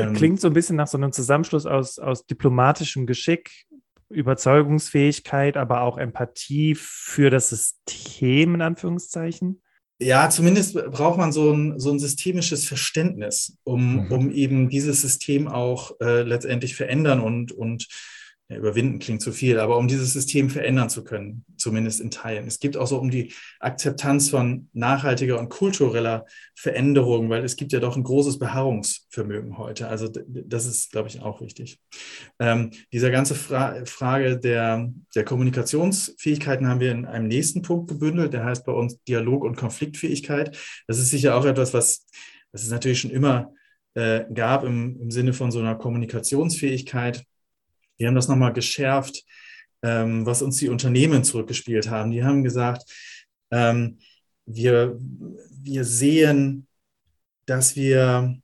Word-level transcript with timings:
ähm, 0.00 0.14
klingt 0.14 0.40
so 0.40 0.48
ein 0.48 0.54
bisschen 0.54 0.76
nach 0.76 0.86
so 0.86 0.98
einem 0.98 1.12
Zusammenschluss 1.12 1.66
aus, 1.66 1.98
aus 1.98 2.26
diplomatischem 2.26 3.06
Geschick, 3.06 3.66
Überzeugungsfähigkeit, 4.08 5.56
aber 5.56 5.82
auch 5.82 5.98
Empathie 5.98 6.74
für 6.74 7.30
das 7.30 7.48
System, 7.48 8.54
in 8.54 8.62
Anführungszeichen. 8.62 9.62
Ja, 9.98 10.28
zumindest 10.30 10.74
braucht 10.90 11.18
man 11.18 11.32
so 11.32 11.52
ein, 11.52 11.78
so 11.78 11.90
ein 11.90 11.98
systemisches 11.98 12.66
Verständnis, 12.66 13.56
um, 13.62 14.06
mhm. 14.06 14.12
um 14.12 14.30
eben 14.32 14.68
dieses 14.68 15.00
System 15.00 15.46
auch 15.48 15.92
äh, 16.00 16.22
letztendlich 16.22 16.74
verändern 16.74 17.20
und, 17.20 17.52
und 17.52 17.86
ja, 18.52 18.58
überwinden 18.58 18.98
klingt 18.98 19.22
zu 19.22 19.32
viel, 19.32 19.58
aber 19.58 19.78
um 19.78 19.88
dieses 19.88 20.12
System 20.12 20.50
verändern 20.50 20.90
zu 20.90 21.04
können, 21.04 21.44
zumindest 21.56 22.00
in 22.00 22.10
Teilen. 22.10 22.46
Es 22.46 22.60
gibt 22.60 22.76
auch 22.76 22.86
so 22.86 22.98
um 22.98 23.10
die 23.10 23.32
Akzeptanz 23.60 24.28
von 24.28 24.68
nachhaltiger 24.72 25.38
und 25.38 25.48
kultureller 25.48 26.26
Veränderung, 26.54 27.30
weil 27.30 27.44
es 27.44 27.56
gibt 27.56 27.72
ja 27.72 27.80
doch 27.80 27.96
ein 27.96 28.04
großes 28.04 28.38
Beharrungsvermögen 28.38 29.58
heute. 29.58 29.88
Also 29.88 30.08
das 30.26 30.66
ist, 30.66 30.92
glaube 30.92 31.08
ich, 31.08 31.20
auch 31.20 31.40
wichtig. 31.40 31.80
Ähm, 32.38 32.72
dieser 32.92 33.10
ganze 33.10 33.34
Fra 33.34 33.84
Frage 33.86 34.38
der, 34.38 34.92
der 35.14 35.24
Kommunikationsfähigkeiten 35.24 36.68
haben 36.68 36.80
wir 36.80 36.92
in 36.92 37.06
einem 37.06 37.28
nächsten 37.28 37.62
Punkt 37.62 37.88
gebündelt, 37.88 38.32
der 38.32 38.44
heißt 38.44 38.66
bei 38.66 38.72
uns 38.72 39.02
Dialog- 39.04 39.44
und 39.44 39.56
Konfliktfähigkeit. 39.56 40.56
Das 40.86 40.98
ist 40.98 41.10
sicher 41.10 41.36
auch 41.36 41.46
etwas, 41.46 41.72
was, 41.72 42.06
was 42.52 42.64
es 42.64 42.70
natürlich 42.70 43.00
schon 43.00 43.10
immer 43.10 43.52
äh, 43.94 44.24
gab 44.32 44.64
im, 44.64 45.00
im 45.00 45.10
Sinne 45.10 45.32
von 45.32 45.50
so 45.50 45.58
einer 45.58 45.74
Kommunikationsfähigkeit 45.74 47.24
die 48.02 48.08
haben 48.08 48.16
das 48.16 48.26
nochmal 48.26 48.52
geschärft, 48.52 49.24
ähm, 49.82 50.26
was 50.26 50.42
uns 50.42 50.56
die 50.56 50.68
Unternehmen 50.68 51.22
zurückgespielt 51.22 51.88
haben. 51.88 52.10
Die 52.10 52.24
haben 52.24 52.42
gesagt, 52.42 52.82
ähm, 53.52 53.98
wir, 54.44 54.98
wir 55.62 55.84
sehen, 55.84 56.66
dass 57.46 57.76
wir 57.76 58.36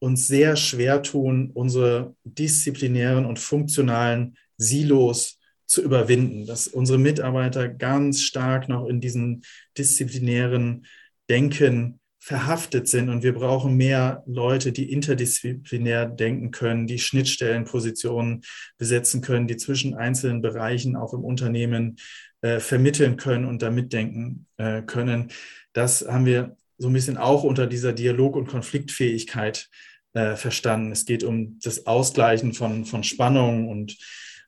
uns 0.00 0.26
sehr 0.26 0.56
schwer 0.56 1.00
tun, 1.04 1.52
unsere 1.54 2.16
disziplinären 2.24 3.24
und 3.24 3.38
funktionalen 3.38 4.36
Silos 4.56 5.38
zu 5.66 5.80
überwinden, 5.80 6.44
dass 6.44 6.66
unsere 6.66 6.98
Mitarbeiter 6.98 7.68
ganz 7.68 8.20
stark 8.22 8.68
noch 8.68 8.88
in 8.88 9.00
diesen 9.00 9.42
disziplinären 9.78 10.86
Denken 11.30 12.00
verhaftet 12.24 12.88
sind 12.88 13.10
und 13.10 13.22
wir 13.22 13.34
brauchen 13.34 13.76
mehr 13.76 14.22
Leute, 14.24 14.72
die 14.72 14.90
interdisziplinär 14.90 16.06
denken 16.06 16.52
können, 16.52 16.86
die 16.86 16.98
Schnittstellenpositionen 16.98 18.40
besetzen 18.78 19.20
können, 19.20 19.46
die 19.46 19.58
zwischen 19.58 19.92
einzelnen 19.92 20.40
Bereichen 20.40 20.96
auch 20.96 21.12
im 21.12 21.22
Unternehmen 21.22 21.96
äh, 22.40 22.60
vermitteln 22.60 23.18
können 23.18 23.44
und 23.44 23.60
da 23.60 23.70
mitdenken 23.70 24.46
äh, 24.56 24.80
können. 24.80 25.32
Das 25.74 26.08
haben 26.08 26.24
wir 26.24 26.56
so 26.78 26.88
ein 26.88 26.94
bisschen 26.94 27.18
auch 27.18 27.44
unter 27.44 27.66
dieser 27.66 27.92
Dialog- 27.92 28.36
und 28.36 28.48
Konfliktfähigkeit 28.48 29.68
äh, 30.14 30.34
verstanden. 30.36 30.92
Es 30.92 31.04
geht 31.04 31.24
um 31.24 31.58
das 31.62 31.86
Ausgleichen 31.86 32.54
von, 32.54 32.86
von 32.86 33.04
Spannungen 33.04 33.68
und 33.68 33.98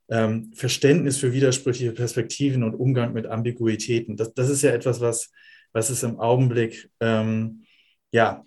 ähm, 0.09 0.51
Verständnis 0.55 1.19
für 1.19 1.35
widersprüchliche 1.35 1.93
Perspektiven 1.93 2.63
und 2.63 2.75
Umgang 2.75 3.13
mit 3.13 3.27
Ambiguitäten. 3.27 4.17
Das, 4.17 4.33
das 4.33 4.49
ist 4.49 4.63
ja 4.63 4.71
etwas, 4.71 5.03
was, 5.03 5.31
was 5.75 5.91
es 5.91 6.03
im 6.05 6.19
Augenblick 6.19 6.89
ähm, 7.01 7.65
ja. 8.17 8.43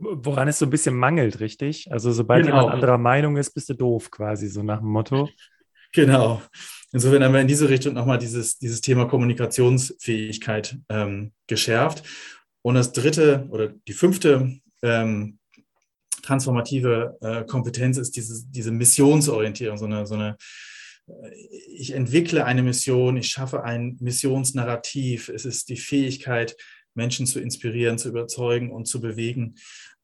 Woran 0.00 0.48
es 0.48 0.58
so 0.58 0.66
ein 0.66 0.70
bisschen 0.70 0.94
mangelt, 0.94 1.40
richtig? 1.40 1.90
Also 1.92 2.12
sobald 2.12 2.46
genau. 2.46 2.56
jemand 2.56 2.74
anderer 2.74 2.98
Meinung 2.98 3.36
ist, 3.36 3.50
bist 3.50 3.68
du 3.68 3.74
doof, 3.74 4.10
quasi, 4.10 4.48
so 4.48 4.62
nach 4.62 4.78
dem 4.78 4.88
Motto. 4.88 5.28
Genau. 5.94 6.42
Insofern 6.92 7.24
haben 7.24 7.32
wir 7.32 7.40
in 7.40 7.48
diese 7.48 7.70
Richtung 7.70 7.94
nochmal 7.94 8.18
dieses, 8.18 8.58
dieses 8.58 8.82
Thema 8.82 9.06
Kommunikationsfähigkeit 9.06 10.76
ähm, 10.90 11.32
geschärft. 11.46 12.02
Und 12.60 12.74
das 12.74 12.92
dritte 12.92 13.46
oder 13.48 13.68
die 13.68 13.94
fünfte 13.94 14.60
ähm, 14.82 15.38
transformative 16.22 17.16
äh, 17.22 17.44
Kompetenz 17.44 17.96
ist 17.96 18.16
diese, 18.16 18.46
diese 18.50 18.70
Missionsorientierung, 18.70 19.78
so 19.78 19.86
eine, 19.86 20.06
so 20.06 20.14
eine 20.14 20.36
äh, 21.06 21.30
ich 21.68 21.94
entwickle 21.94 22.44
eine 22.44 22.62
Mission, 22.62 23.16
ich 23.16 23.28
schaffe 23.28 23.64
ein 23.64 23.96
Missionsnarrativ. 23.98 25.30
Es 25.30 25.46
ist 25.46 25.70
die 25.70 25.78
Fähigkeit, 25.78 26.54
Menschen 26.98 27.26
zu 27.26 27.40
inspirieren, 27.40 27.96
zu 27.96 28.10
überzeugen 28.10 28.70
und 28.70 28.86
zu 28.86 29.00
bewegen. 29.00 29.54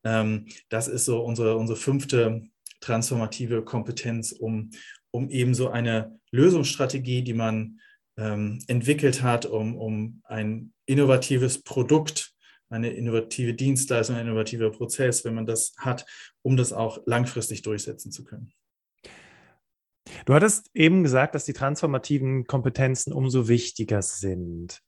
Ähm, 0.05 0.47
das 0.71 0.89
ist 0.89 1.05
so 1.05 1.21
unsere, 1.21 1.57
unsere 1.57 1.79
fünfte 1.79 2.43
transformative 2.81 3.63
Kompetenz, 3.63 4.33
um, 4.33 4.71
um 5.11 5.29
eben 5.29 5.55
so 5.55 5.69
eine 5.69 6.19
Lösungsstrategie, 6.31 7.23
die 7.23 7.35
man 7.35 7.81
ähm, 8.17 8.61
entwickelt 8.69 9.23
hat, 9.23 9.45
um, 9.45 9.77
um 9.77 10.23
ein 10.25 10.73
innovatives 10.87 11.63
Produkt, 11.63 12.33
eine 12.71 12.91
innovative 12.91 13.55
Dienstleistung, 13.55 14.17
ein 14.17 14.27
innovativer 14.27 14.71
Prozess, 14.71 15.25
wenn 15.25 15.35
man 15.35 15.47
das 15.47 15.75
hat, 15.79 16.07
um 16.43 16.57
das 16.57 16.73
auch 16.73 16.99
langfristig 17.07 17.63
durchsetzen 17.63 18.13
zu 18.13 18.25
können. 18.25 18.53
Du 20.27 20.35
hattest 20.35 20.71
eben 20.75 21.03
gesagt, 21.03 21.35
dass 21.35 21.45
die 21.45 21.53
transformativen 21.53 22.47
Kompetenzen 22.47 23.13
umso 23.13 23.49
wichtiger 23.49 24.03
sind. 24.03 24.81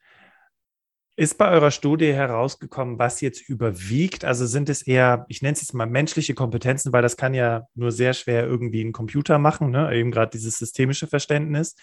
Ist 1.19 1.38
bei 1.38 1.50
eurer 1.50 1.71
Studie 1.71 2.12
herausgekommen, 2.12 2.99
was 2.99 3.22
jetzt 3.22 3.49
überwiegt? 3.49 4.27
Also 4.27 4.44
sind 4.44 4.69
es 4.69 4.82
eher, 4.82 5.25
ich 5.28 5.41
nenne 5.41 5.54
es 5.54 5.62
jetzt 5.62 5.72
mal 5.72 5.87
menschliche 5.87 6.34
Kompetenzen, 6.34 6.93
weil 6.93 7.00
das 7.00 7.16
kann 7.16 7.32
ja 7.32 7.66
nur 7.75 7.91
sehr 7.91 8.12
schwer 8.12 8.44
irgendwie 8.44 8.84
ein 8.84 8.93
Computer 8.93 9.38
machen, 9.38 9.71
ne? 9.71 9.94
eben 9.94 10.10
gerade 10.10 10.31
dieses 10.31 10.59
systemische 10.59 11.06
Verständnis. 11.06 11.75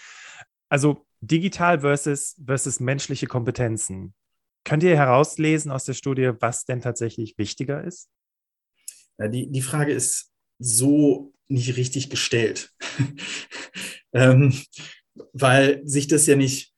Also 0.70 1.08
digital 1.22 1.80
versus, 1.80 2.36
versus 2.46 2.80
menschliche 2.80 3.26
Kompetenzen. 3.26 4.14
Könnt 4.66 4.84
ihr 4.84 4.96
herauslesen 4.96 5.72
aus 5.72 5.86
der 5.86 5.94
Studie, 5.94 6.32
was 6.40 6.66
denn 6.66 6.82
tatsächlich 6.82 7.38
wichtiger 7.38 7.84
ist? 7.84 8.10
Ja, 9.18 9.28
die, 9.28 9.52
die 9.52 9.62
Frage 9.62 9.94
ist 9.94 10.32
so 10.60 11.34
nicht 11.48 11.76
richtig 11.76 12.10
gestellt, 12.10 12.72
ähm, 14.14 14.54
weil 15.34 15.82
sich 15.86 16.08
das 16.08 16.26
ja 16.28 16.36
nicht 16.36 16.73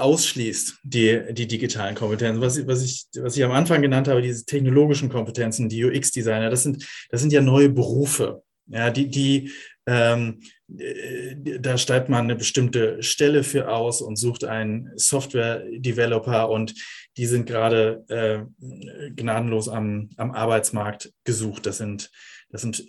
ausschließt, 0.00 0.78
die, 0.82 1.22
die 1.32 1.46
digitalen 1.46 1.94
Kompetenzen. 1.94 2.40
Was, 2.40 2.66
was, 2.66 2.82
ich, 2.82 3.06
was 3.16 3.36
ich 3.36 3.44
am 3.44 3.52
Anfang 3.52 3.82
genannt 3.82 4.08
habe, 4.08 4.22
diese 4.22 4.44
technologischen 4.44 5.08
Kompetenzen, 5.08 5.68
die 5.68 5.84
UX-Designer, 5.84 6.50
das 6.50 6.62
sind, 6.62 6.86
das 7.10 7.20
sind 7.20 7.32
ja 7.32 7.40
neue 7.40 7.68
Berufe. 7.68 8.42
Ja, 8.66 8.90
die, 8.90 9.08
die 9.08 9.50
ähm, 9.86 10.40
äh, 10.78 11.58
da 11.58 11.76
schreibt 11.78 12.08
man 12.08 12.24
eine 12.24 12.36
bestimmte 12.36 13.02
Stelle 13.02 13.42
für 13.42 13.68
aus 13.70 14.00
und 14.02 14.16
sucht 14.16 14.44
einen 14.44 14.90
Software-Developer 14.96 16.48
und 16.48 16.74
die 17.16 17.26
sind 17.26 17.46
gerade 17.46 18.04
äh, 18.08 19.10
gnadenlos 19.10 19.68
am, 19.68 20.10
am 20.16 20.30
Arbeitsmarkt 20.30 21.12
gesucht. 21.24 21.66
Das 21.66 21.78
sind, 21.78 22.10
das 22.50 22.62
sind 22.62 22.88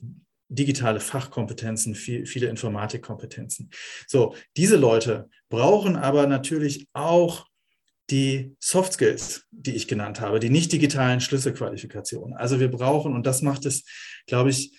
digitale 0.52 1.00
Fachkompetenzen, 1.00 1.96
viel, 1.96 2.26
viele 2.26 2.48
Informatikkompetenzen. 2.48 3.70
So, 4.08 4.36
diese 4.58 4.76
Leute 4.76 5.30
brauchen 5.50 5.96
aber 5.96 6.28
natürlich 6.28 6.88
auch 6.94 7.48
die 8.10 8.56
Soft 8.60 8.94
Skills, 8.94 9.46
die 9.52 9.76
ich 9.76 9.88
genannt 9.88 10.20
habe, 10.20 10.40
die 10.40 10.50
nicht 10.50 10.74
digitalen 10.74 11.22
Schlüsselqualifikationen. 11.22 12.36
Also 12.36 12.60
wir 12.60 12.70
brauchen, 12.70 13.14
und 13.14 13.26
das 13.26 13.42
macht 13.42 13.66
es, 13.66 13.86
glaube 14.28 14.50
ich, 14.50 14.78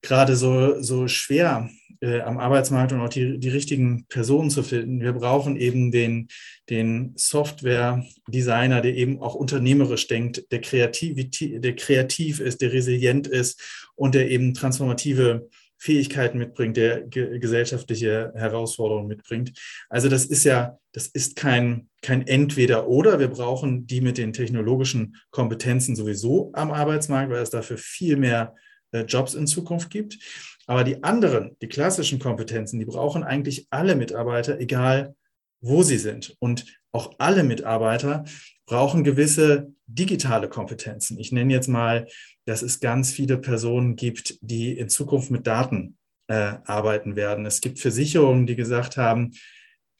gerade 0.00 0.34
so, 0.34 0.80
so 0.80 1.06
schwer 1.06 1.68
äh, 2.00 2.20
am 2.20 2.38
Arbeitsmarkt 2.38 2.92
und 2.92 3.00
auch 3.00 3.08
die, 3.08 3.38
die 3.38 3.48
richtigen 3.48 4.06
Personen 4.06 4.50
zu 4.50 4.62
finden. 4.62 5.00
Wir 5.00 5.12
brauchen 5.12 5.56
eben 5.56 5.92
den, 5.92 6.28
den 6.68 7.12
Software-Designer, 7.16 8.80
der 8.80 8.96
eben 8.96 9.20
auch 9.20 9.34
unternehmerisch 9.34 10.08
denkt, 10.08 10.50
der, 10.50 10.60
Kreativität, 10.60 11.62
der 11.62 11.76
kreativ 11.76 12.40
ist, 12.40 12.60
der 12.60 12.72
resilient 12.72 13.28
ist 13.28 13.91
und 14.02 14.16
der 14.16 14.28
eben 14.32 14.52
transformative 14.52 15.48
Fähigkeiten 15.78 16.36
mitbringt, 16.36 16.76
der 16.76 17.02
ge 17.02 17.38
gesellschaftliche 17.38 18.32
Herausforderungen 18.34 19.06
mitbringt. 19.06 19.52
Also 19.88 20.08
das 20.08 20.24
ist 20.24 20.42
ja, 20.42 20.76
das 20.90 21.06
ist 21.06 21.36
kein, 21.36 21.88
kein 22.02 22.26
Entweder-Oder. 22.26 23.20
Wir 23.20 23.28
brauchen 23.28 23.86
die 23.86 24.00
mit 24.00 24.18
den 24.18 24.32
technologischen 24.32 25.14
Kompetenzen 25.30 25.94
sowieso 25.94 26.50
am 26.52 26.72
Arbeitsmarkt, 26.72 27.30
weil 27.30 27.42
es 27.44 27.50
dafür 27.50 27.78
viel 27.78 28.16
mehr 28.16 28.56
äh, 28.90 29.02
Jobs 29.02 29.34
in 29.34 29.46
Zukunft 29.46 29.88
gibt. 29.88 30.18
Aber 30.66 30.82
die 30.82 31.04
anderen, 31.04 31.56
die 31.62 31.68
klassischen 31.68 32.18
Kompetenzen, 32.18 32.80
die 32.80 32.86
brauchen 32.86 33.22
eigentlich 33.22 33.68
alle 33.70 33.94
Mitarbeiter, 33.94 34.58
egal 34.58 35.14
wo 35.60 35.84
sie 35.84 35.98
sind. 35.98 36.34
Und 36.40 36.64
auch 36.90 37.14
alle 37.18 37.44
Mitarbeiter 37.44 38.24
brauchen 38.66 39.04
gewisse 39.04 39.72
digitale 39.86 40.48
Kompetenzen. 40.48 41.20
Ich 41.20 41.30
nenne 41.30 41.52
jetzt 41.52 41.68
mal, 41.68 42.08
dass 42.44 42.62
es 42.62 42.80
ganz 42.80 43.12
viele 43.12 43.38
Personen 43.38 43.96
gibt, 43.96 44.38
die 44.40 44.76
in 44.76 44.88
Zukunft 44.88 45.30
mit 45.30 45.46
Daten 45.46 45.96
äh, 46.28 46.54
arbeiten 46.64 47.16
werden. 47.16 47.46
Es 47.46 47.60
gibt 47.60 47.78
Versicherungen, 47.78 48.46
die 48.46 48.56
gesagt 48.56 48.96
haben, 48.96 49.32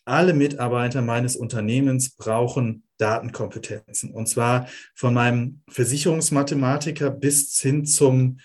alle 0.05 0.35
Mitarbeiter 0.35 1.01
meines 1.01 1.37
Unternehmens 1.37 2.17
brauchen 2.17 2.85
Datenkompetenzen. 2.99 4.13
Und 4.13 4.29
zwar 4.29 4.69
von 4.95 5.15
meinem 5.15 5.63
Versicherungsmathematiker 5.69 7.11
bis 7.11 7.61
hin 7.61 7.87
zum 7.87 8.39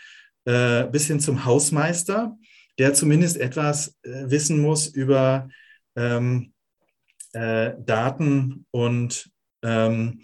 äh, 0.47 0.87
bis 0.87 1.07
hin 1.07 1.19
zum 1.19 1.43
Hausmeister, 1.43 2.37
der 2.77 2.93
zumindest 2.93 3.37
etwas 3.37 3.97
äh, 4.03 4.29
wissen 4.29 4.61
muss 4.61 4.87
über 4.87 5.49
ähm, 5.97 6.53
äh, 7.33 7.73
Daten 7.85 8.65
und 8.71 9.29
ähm, 9.61 10.21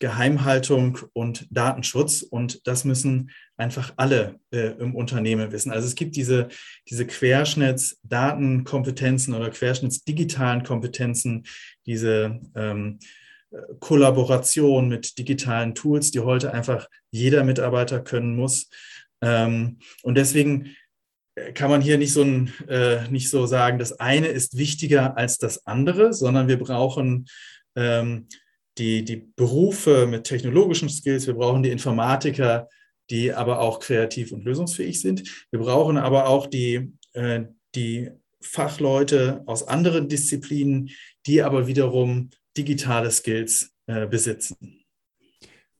Geheimhaltung 0.00 0.98
und 1.12 1.46
Datenschutz. 1.50 2.22
Und 2.22 2.66
das 2.66 2.84
müssen 2.84 3.30
einfach 3.56 3.92
alle 3.96 4.40
äh, 4.50 4.72
im 4.78 4.96
Unternehmen 4.96 5.52
wissen. 5.52 5.70
Also 5.70 5.86
es 5.86 5.94
gibt 5.94 6.16
diese, 6.16 6.48
diese 6.88 7.06
Querschnittsdatenkompetenzen 7.06 9.34
oder 9.34 9.50
Querschnittsdigitalen 9.50 10.64
Kompetenzen, 10.64 11.44
diese 11.86 12.40
ähm, 12.56 12.98
Kollaboration 13.78 14.88
mit 14.88 15.18
digitalen 15.18 15.74
Tools, 15.74 16.10
die 16.10 16.20
heute 16.20 16.52
einfach 16.52 16.88
jeder 17.10 17.44
Mitarbeiter 17.44 18.00
können 18.00 18.36
muss. 18.36 18.70
Ähm, 19.20 19.78
und 20.02 20.16
deswegen 20.16 20.74
kann 21.54 21.70
man 21.70 21.80
hier 21.80 21.98
nicht 21.98 22.12
so, 22.12 22.22
ein, 22.22 22.52
äh, 22.68 23.08
nicht 23.08 23.30
so 23.30 23.46
sagen, 23.46 23.78
das 23.78 23.98
eine 24.00 24.28
ist 24.28 24.56
wichtiger 24.56 25.16
als 25.16 25.38
das 25.38 25.66
andere, 25.66 26.12
sondern 26.12 26.48
wir 26.48 26.58
brauchen 26.58 27.26
ähm, 27.76 28.26
die, 28.80 29.04
die 29.04 29.16
Berufe 29.16 30.06
mit 30.06 30.24
technologischen 30.24 30.88
Skills, 30.88 31.26
wir 31.26 31.34
brauchen 31.34 31.62
die 31.62 31.70
Informatiker, 31.70 32.68
die 33.10 33.32
aber 33.32 33.60
auch 33.60 33.78
kreativ 33.78 34.32
und 34.32 34.44
lösungsfähig 34.44 35.00
sind. 35.00 35.46
Wir 35.50 35.60
brauchen 35.60 35.98
aber 35.98 36.26
auch 36.26 36.46
die, 36.46 36.92
äh, 37.12 37.42
die 37.74 38.10
Fachleute 38.40 39.42
aus 39.46 39.68
anderen 39.68 40.08
Disziplinen, 40.08 40.90
die 41.26 41.42
aber 41.42 41.66
wiederum 41.66 42.30
digitale 42.56 43.10
Skills 43.10 43.72
äh, 43.86 44.06
besitzen. 44.06 44.80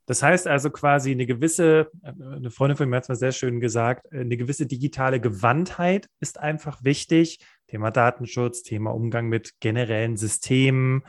Das 0.05 0.23
heißt 0.23 0.47
also 0.49 0.71
quasi 0.71 1.13
eine 1.13 1.25
gewisse, 1.25 1.91
eine 2.03 2.51
Freundin 2.51 2.77
von 2.77 2.89
mir 2.89 2.97
hat 2.97 3.05
es 3.05 3.09
mal 3.09 3.15
sehr 3.15 3.33
schön 3.33 3.61
gesagt, 3.61 4.13
eine 4.13 4.37
gewisse 4.37 4.67
digitale 4.67 5.21
Gewandtheit 5.21 6.09
ist 6.19 6.39
einfach 6.39 6.83
wichtig. 6.83 7.39
Thema 7.69 7.93
Datenschutz, 7.93 8.63
Thema 8.63 8.91
Umgang 8.91 9.29
mit 9.29 9.61
generellen 9.61 10.17
Systemen. 10.17 11.05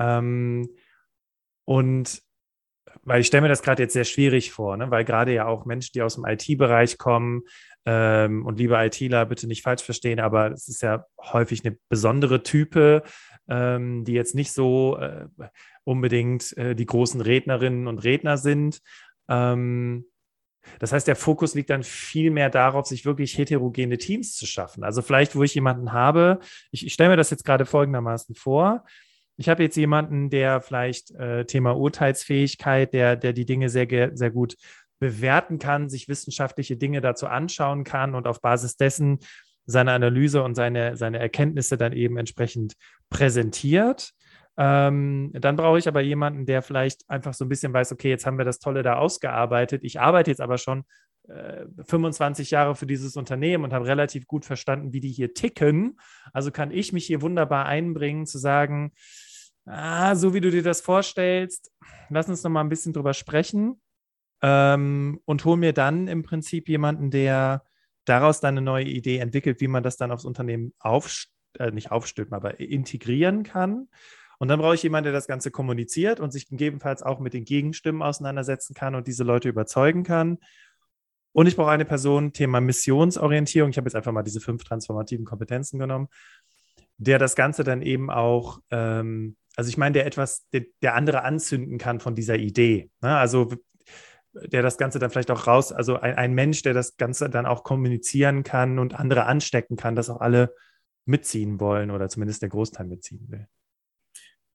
Ähm, 0.00 0.68
und 1.70 2.20
weil 3.04 3.20
ich 3.20 3.28
stelle 3.28 3.42
mir 3.42 3.48
das 3.48 3.62
gerade 3.62 3.80
jetzt 3.80 3.92
sehr 3.92 4.04
schwierig 4.04 4.50
vor, 4.50 4.76
ne? 4.76 4.90
weil 4.90 5.04
gerade 5.04 5.32
ja 5.32 5.46
auch 5.46 5.66
Menschen, 5.66 5.92
die 5.94 6.02
aus 6.02 6.16
dem 6.16 6.24
IT-Bereich 6.26 6.98
kommen, 6.98 7.42
ähm, 7.86 8.44
und 8.44 8.58
liebe 8.58 8.74
ITler, 8.74 9.24
bitte 9.24 9.46
nicht 9.46 9.62
falsch 9.62 9.84
verstehen, 9.84 10.18
aber 10.18 10.50
es 10.50 10.66
ist 10.66 10.82
ja 10.82 11.06
häufig 11.20 11.64
eine 11.64 11.78
besondere 11.88 12.42
Type, 12.42 13.04
ähm, 13.48 14.04
die 14.04 14.14
jetzt 14.14 14.34
nicht 14.34 14.50
so 14.50 14.98
äh, 14.98 15.28
unbedingt 15.84 16.56
äh, 16.56 16.74
die 16.74 16.86
großen 16.86 17.20
Rednerinnen 17.20 17.86
und 17.86 18.00
Redner 18.00 18.36
sind. 18.36 18.80
Ähm, 19.28 20.06
das 20.80 20.92
heißt, 20.92 21.06
der 21.06 21.16
Fokus 21.16 21.54
liegt 21.54 21.70
dann 21.70 21.84
viel 21.84 22.32
mehr 22.32 22.50
darauf, 22.50 22.86
sich 22.86 23.04
wirklich 23.04 23.38
heterogene 23.38 23.96
Teams 23.96 24.34
zu 24.34 24.44
schaffen. 24.44 24.82
Also 24.82 25.02
vielleicht, 25.02 25.36
wo 25.36 25.44
ich 25.44 25.54
jemanden 25.54 25.92
habe, 25.92 26.40
ich, 26.72 26.84
ich 26.84 26.92
stelle 26.92 27.10
mir 27.10 27.16
das 27.16 27.30
jetzt 27.30 27.44
gerade 27.44 27.64
folgendermaßen 27.64 28.34
vor. 28.34 28.84
Ich 29.40 29.48
habe 29.48 29.62
jetzt 29.62 29.76
jemanden, 29.76 30.28
der 30.28 30.60
vielleicht 30.60 31.12
äh, 31.12 31.46
Thema 31.46 31.74
Urteilsfähigkeit, 31.74 32.92
der, 32.92 33.16
der 33.16 33.32
die 33.32 33.46
Dinge 33.46 33.70
sehr, 33.70 34.10
sehr 34.12 34.30
gut 34.30 34.56
bewerten 34.98 35.58
kann, 35.58 35.88
sich 35.88 36.08
wissenschaftliche 36.08 36.76
Dinge 36.76 37.00
dazu 37.00 37.26
anschauen 37.26 37.82
kann 37.82 38.14
und 38.14 38.26
auf 38.26 38.42
Basis 38.42 38.76
dessen 38.76 39.20
seine 39.64 39.92
Analyse 39.92 40.42
und 40.42 40.56
seine, 40.56 40.98
seine 40.98 41.20
Erkenntnisse 41.20 41.78
dann 41.78 41.94
eben 41.94 42.18
entsprechend 42.18 42.74
präsentiert. 43.08 44.10
Ähm, 44.58 45.30
dann 45.32 45.56
brauche 45.56 45.78
ich 45.78 45.88
aber 45.88 46.02
jemanden, 46.02 46.44
der 46.44 46.60
vielleicht 46.60 47.08
einfach 47.08 47.32
so 47.32 47.46
ein 47.46 47.48
bisschen 47.48 47.72
weiß, 47.72 47.92
okay, 47.92 48.10
jetzt 48.10 48.26
haben 48.26 48.36
wir 48.36 48.44
das 48.44 48.58
Tolle 48.58 48.82
da 48.82 48.96
ausgearbeitet. 48.96 49.84
Ich 49.84 50.00
arbeite 50.00 50.30
jetzt 50.30 50.42
aber 50.42 50.58
schon 50.58 50.84
äh, 51.28 51.64
25 51.86 52.50
Jahre 52.50 52.74
für 52.74 52.86
dieses 52.86 53.16
Unternehmen 53.16 53.64
und 53.64 53.72
habe 53.72 53.86
relativ 53.86 54.26
gut 54.26 54.44
verstanden, 54.44 54.92
wie 54.92 55.00
die 55.00 55.12
hier 55.12 55.32
ticken. 55.32 55.98
Also 56.34 56.50
kann 56.50 56.70
ich 56.70 56.92
mich 56.92 57.06
hier 57.06 57.22
wunderbar 57.22 57.64
einbringen, 57.64 58.26
zu 58.26 58.36
sagen, 58.36 58.92
ah, 59.66 60.14
so 60.14 60.34
wie 60.34 60.40
du 60.40 60.50
dir 60.50 60.62
das 60.62 60.80
vorstellst, 60.80 61.72
lass 62.08 62.28
uns 62.28 62.42
noch 62.42 62.50
mal 62.50 62.60
ein 62.60 62.68
bisschen 62.68 62.92
drüber 62.92 63.14
sprechen 63.14 63.80
ähm, 64.42 65.20
und 65.24 65.44
hol 65.44 65.56
mir 65.56 65.72
dann 65.72 66.08
im 66.08 66.22
Prinzip 66.22 66.68
jemanden, 66.68 67.10
der 67.10 67.64
daraus 68.04 68.40
dann 68.40 68.54
eine 68.54 68.62
neue 68.62 68.86
Idee 68.86 69.18
entwickelt, 69.18 69.60
wie 69.60 69.68
man 69.68 69.82
das 69.82 69.96
dann 69.96 70.10
aufs 70.10 70.24
Unternehmen 70.24 70.72
auf, 70.78 71.26
äh, 71.58 71.70
nicht 71.70 71.90
aufstülpen, 71.90 72.34
aber 72.34 72.60
integrieren 72.60 73.42
kann. 73.42 73.88
Und 74.38 74.48
dann 74.48 74.58
brauche 74.58 74.74
ich 74.74 74.82
jemanden, 74.82 75.04
der 75.04 75.12
das 75.12 75.26
Ganze 75.26 75.50
kommuniziert 75.50 76.18
und 76.18 76.32
sich 76.32 76.48
gegebenenfalls 76.48 77.02
auch 77.02 77.20
mit 77.20 77.34
den 77.34 77.44
Gegenstimmen 77.44 78.02
auseinandersetzen 78.02 78.74
kann 78.74 78.94
und 78.94 79.06
diese 79.06 79.22
Leute 79.22 79.50
überzeugen 79.50 80.02
kann. 80.02 80.38
Und 81.32 81.46
ich 81.46 81.56
brauche 81.56 81.70
eine 81.70 81.84
Person, 81.84 82.32
Thema 82.32 82.60
Missionsorientierung. 82.60 83.70
Ich 83.70 83.76
habe 83.76 83.86
jetzt 83.86 83.94
einfach 83.94 84.12
mal 84.12 84.22
diese 84.22 84.40
fünf 84.40 84.64
transformativen 84.64 85.26
Kompetenzen 85.26 85.78
genommen, 85.78 86.08
der 86.96 87.18
das 87.18 87.36
Ganze 87.36 87.64
dann 87.64 87.82
eben 87.82 88.10
auch, 88.10 88.60
ähm, 88.70 89.36
also 89.60 89.68
ich 89.68 89.76
meine, 89.76 89.92
der 89.92 90.06
etwas, 90.06 90.48
der, 90.54 90.62
der, 90.80 90.94
andere 90.94 91.22
anzünden 91.22 91.76
kann 91.76 92.00
von 92.00 92.14
dieser 92.14 92.36
Idee. 92.36 92.88
Ne? 93.02 93.14
Also 93.14 93.52
der 94.32 94.62
das 94.62 94.78
Ganze 94.78 94.98
dann 94.98 95.10
vielleicht 95.10 95.30
auch 95.30 95.46
raus, 95.46 95.70
also 95.70 96.00
ein, 96.00 96.14
ein, 96.14 96.32
Mensch, 96.32 96.62
der 96.62 96.72
das 96.72 96.96
Ganze 96.96 97.28
dann 97.28 97.44
auch 97.44 97.62
kommunizieren 97.62 98.42
kann 98.42 98.78
und 98.78 98.94
andere 98.94 99.26
anstecken 99.26 99.76
kann, 99.76 99.96
dass 99.96 100.08
auch 100.08 100.22
alle 100.22 100.54
mitziehen 101.04 101.60
wollen 101.60 101.90
oder 101.90 102.08
zumindest 102.08 102.40
der 102.40 102.48
Großteil 102.48 102.86
mitziehen 102.86 103.26
will. 103.28 103.46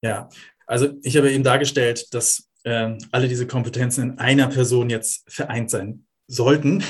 Ja, 0.02 0.28
also 0.66 0.90
ich 1.04 1.16
habe 1.18 1.32
eben 1.32 1.44
dargestellt, 1.44 2.12
dass 2.16 2.50
äh, 2.64 2.98
alle 3.12 3.28
diese 3.28 3.46
Kompetenzen 3.46 4.10
in 4.10 4.18
einer 4.18 4.48
Person 4.48 4.90
jetzt 4.90 5.32
vereint 5.32 5.70
sein 5.70 6.05
sollten. 6.28 6.84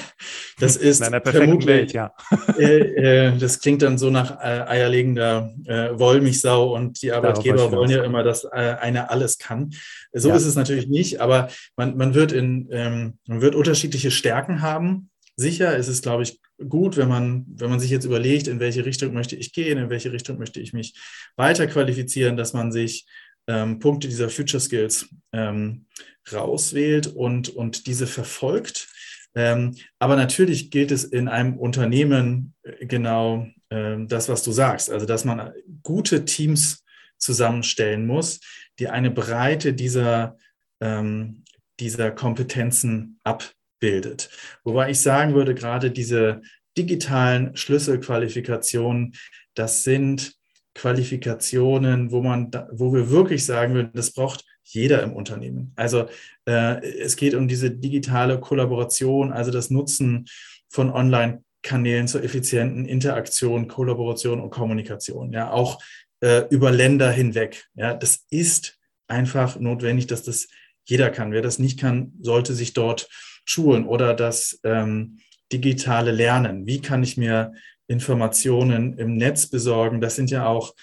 Das 0.59 0.75
ist 0.77 0.99
in 0.99 1.07
einer 1.07 1.19
perfekten 1.19 1.65
Welt, 1.65 1.93
ja. 1.93 2.13
äh, 2.57 3.27
äh, 3.27 3.37
das 3.37 3.59
klingt 3.59 3.81
dann 3.81 3.97
so 3.97 4.09
nach 4.09 4.39
äh, 4.39 4.63
eierlegender 4.67 5.53
äh, 5.65 5.89
Wollmilchsau 5.97 6.73
und 6.73 7.01
die 7.01 7.11
Arbeitgeber 7.11 7.71
wollen 7.71 7.91
ja 7.91 8.03
immer, 8.03 8.23
dass 8.23 8.45
äh, 8.45 8.75
einer 8.79 9.11
alles 9.11 9.37
kann. 9.37 9.71
So 10.13 10.29
ja. 10.29 10.35
ist 10.35 10.45
es 10.45 10.55
natürlich 10.55 10.87
nicht, 10.87 11.21
aber 11.21 11.49
man, 11.75 11.97
man, 11.97 12.13
wird 12.13 12.31
in, 12.31 12.67
ähm, 12.71 13.19
man 13.27 13.41
wird 13.41 13.55
unterschiedliche 13.55 14.11
Stärken 14.11 14.61
haben. 14.61 15.09
Sicher 15.37 15.75
ist 15.75 15.89
es, 15.89 16.01
glaube 16.01 16.23
ich, 16.23 16.39
gut, 16.69 16.95
wenn 16.95 17.09
man, 17.09 17.45
wenn 17.47 17.69
man 17.69 17.81
sich 17.81 17.91
jetzt 17.91 18.05
überlegt, 18.05 18.47
in 18.47 18.61
welche 18.61 18.85
Richtung 18.85 19.13
möchte 19.13 19.35
ich 19.35 19.51
gehen, 19.51 19.77
in 19.77 19.89
welche 19.89 20.13
Richtung 20.13 20.37
möchte 20.37 20.61
ich 20.61 20.71
mich 20.71 20.93
weiter 21.35 21.67
qualifizieren, 21.67 22.37
dass 22.37 22.53
man 22.53 22.71
sich 22.71 23.05
ähm, 23.47 23.79
Punkte 23.79 24.07
dieser 24.07 24.29
Future 24.29 24.61
Skills 24.61 25.09
ähm, 25.33 25.87
rauswählt 26.31 27.07
und, 27.07 27.49
und 27.49 27.87
diese 27.87 28.07
verfolgt 28.07 28.87
ähm, 29.35 29.75
aber 29.99 30.15
natürlich 30.15 30.71
gilt 30.71 30.91
es 30.91 31.03
in 31.03 31.27
einem 31.27 31.57
Unternehmen 31.57 32.53
äh, 32.63 32.85
genau 32.85 33.47
ähm, 33.69 34.07
das, 34.07 34.29
was 34.29 34.43
du 34.43 34.51
sagst. 34.51 34.89
Also, 34.89 35.05
dass 35.05 35.25
man 35.25 35.51
gute 35.83 36.25
Teams 36.25 36.83
zusammenstellen 37.17 38.05
muss, 38.05 38.39
die 38.79 38.87
eine 38.87 39.11
Breite 39.11 39.73
dieser, 39.73 40.37
ähm, 40.79 41.43
dieser 41.79 42.11
Kompetenzen 42.11 43.19
abbildet. 43.23 44.29
Wobei 44.63 44.91
ich 44.91 44.99
sagen 45.01 45.33
würde, 45.33 45.53
gerade 45.53 45.91
diese 45.91 46.41
digitalen 46.77 47.55
Schlüsselqualifikationen, 47.55 49.15
das 49.53 49.83
sind 49.83 50.33
Qualifikationen, 50.73 52.11
wo 52.11 52.21
man, 52.21 52.51
wo 52.71 52.93
wir 52.93 53.09
wirklich 53.09 53.45
sagen 53.45 53.73
würden, 53.73 53.91
das 53.93 54.11
braucht 54.11 54.43
jeder 54.65 55.03
im 55.03 55.13
Unternehmen. 55.13 55.71
Also 55.75 56.07
äh, 56.45 56.85
es 56.99 57.15
geht 57.15 57.35
um 57.35 57.47
diese 57.47 57.71
digitale 57.71 58.39
Kollaboration, 58.39 59.31
also 59.31 59.51
das 59.51 59.69
Nutzen 59.69 60.25
von 60.69 60.91
Online-Kanälen 60.91 62.07
zur 62.07 62.23
effizienten 62.23 62.85
Interaktion, 62.85 63.67
Kollaboration 63.67 64.41
und 64.41 64.49
Kommunikation. 64.49 65.31
Ja, 65.31 65.51
auch 65.51 65.81
äh, 66.21 66.43
über 66.49 66.71
Länder 66.71 67.11
hinweg. 67.11 67.65
Ja, 67.75 67.93
das 67.93 68.25
ist 68.29 68.77
einfach 69.07 69.59
notwendig, 69.59 70.07
dass 70.07 70.23
das 70.23 70.47
jeder 70.83 71.09
kann. 71.09 71.31
Wer 71.31 71.41
das 71.41 71.59
nicht 71.59 71.79
kann, 71.79 72.13
sollte 72.19 72.53
sich 72.53 72.73
dort 72.73 73.07
schulen 73.45 73.85
oder 73.85 74.13
das 74.13 74.59
ähm, 74.63 75.19
digitale 75.51 76.11
Lernen. 76.11 76.65
Wie 76.65 76.81
kann 76.81 77.03
ich 77.03 77.17
mir 77.17 77.53
Informationen 77.87 78.97
im 78.97 79.15
Netz 79.15 79.47
besorgen? 79.47 80.01
Das 80.01 80.15
sind 80.15 80.31
ja 80.31 80.47
auch 80.47 80.73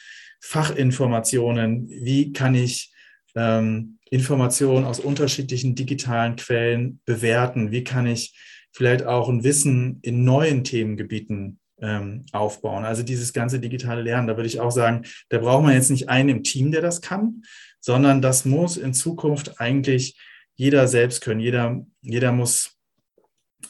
Fachinformationen. 0.41 1.89
Wie 1.89 2.33
kann 2.33 2.55
ich 2.55 2.92
ähm, 3.35 3.99
Informationen 4.11 4.85
aus 4.85 5.01
unterschiedlichen 5.01 5.75
digitalen 5.75 6.37
Quellen 6.37 7.01
bewerten? 7.05 7.71
Wie 7.71 7.85
kann 7.85 8.07
ich 8.07 8.35
vielleicht 8.73 9.05
auch 9.05 9.29
ein 9.29 9.45
Wissen 9.45 9.99
in 10.03 10.25
neuen 10.25 10.65
Themengebieten 10.65 11.59
ähm, 11.81 12.27
aufbauen? 12.33 12.85
Also 12.85 13.03
dieses 13.03 13.33
ganze 13.33 13.61
digitale 13.61 14.03
Lernen, 14.03 14.27
da 14.27 14.37
würde 14.37 14.49
ich 14.49 14.61
auch 14.61 14.71
sagen, 14.71 15.05
da 15.29 15.39
braucht 15.39 15.65
man 15.65 15.75
jetzt 15.75 15.91
nicht 15.91 16.09
einen 16.09 16.29
im 16.29 16.43
Team, 16.43 16.73
der 16.73 16.83
das 16.83 17.01
kann, 17.01 17.43
sondern 17.81 18.23
das 18.23 18.45
muss 18.45 18.77
in 18.77 18.95
Zukunft 18.95 19.61
eigentlich 19.61 20.17
jeder 20.55 20.87
selbst 20.89 21.23
können. 21.23 21.41
Jeder, 21.41 21.85
jeder 22.03 22.33
muss 22.33 22.77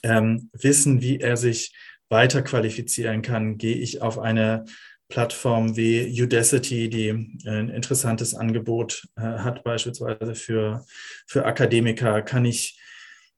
ähm, 0.02 0.50
wissen, 0.52 1.00
wie 1.00 1.20
er 1.20 1.36
sich 1.36 1.72
weiter 2.08 2.42
qualifizieren 2.42 3.22
kann. 3.22 3.58
Gehe 3.58 3.76
ich 3.76 4.02
auf 4.02 4.18
eine 4.18 4.64
Plattformen 5.08 5.76
wie 5.76 6.22
Udacity, 6.22 6.88
die 6.88 7.10
ein 7.46 7.68
interessantes 7.68 8.34
Angebot 8.34 9.06
äh, 9.16 9.20
hat, 9.20 9.62
beispielsweise 9.64 10.34
für, 10.34 10.84
für 11.26 11.44
Akademiker, 11.44 12.22
kann 12.22 12.44
ich 12.44 12.78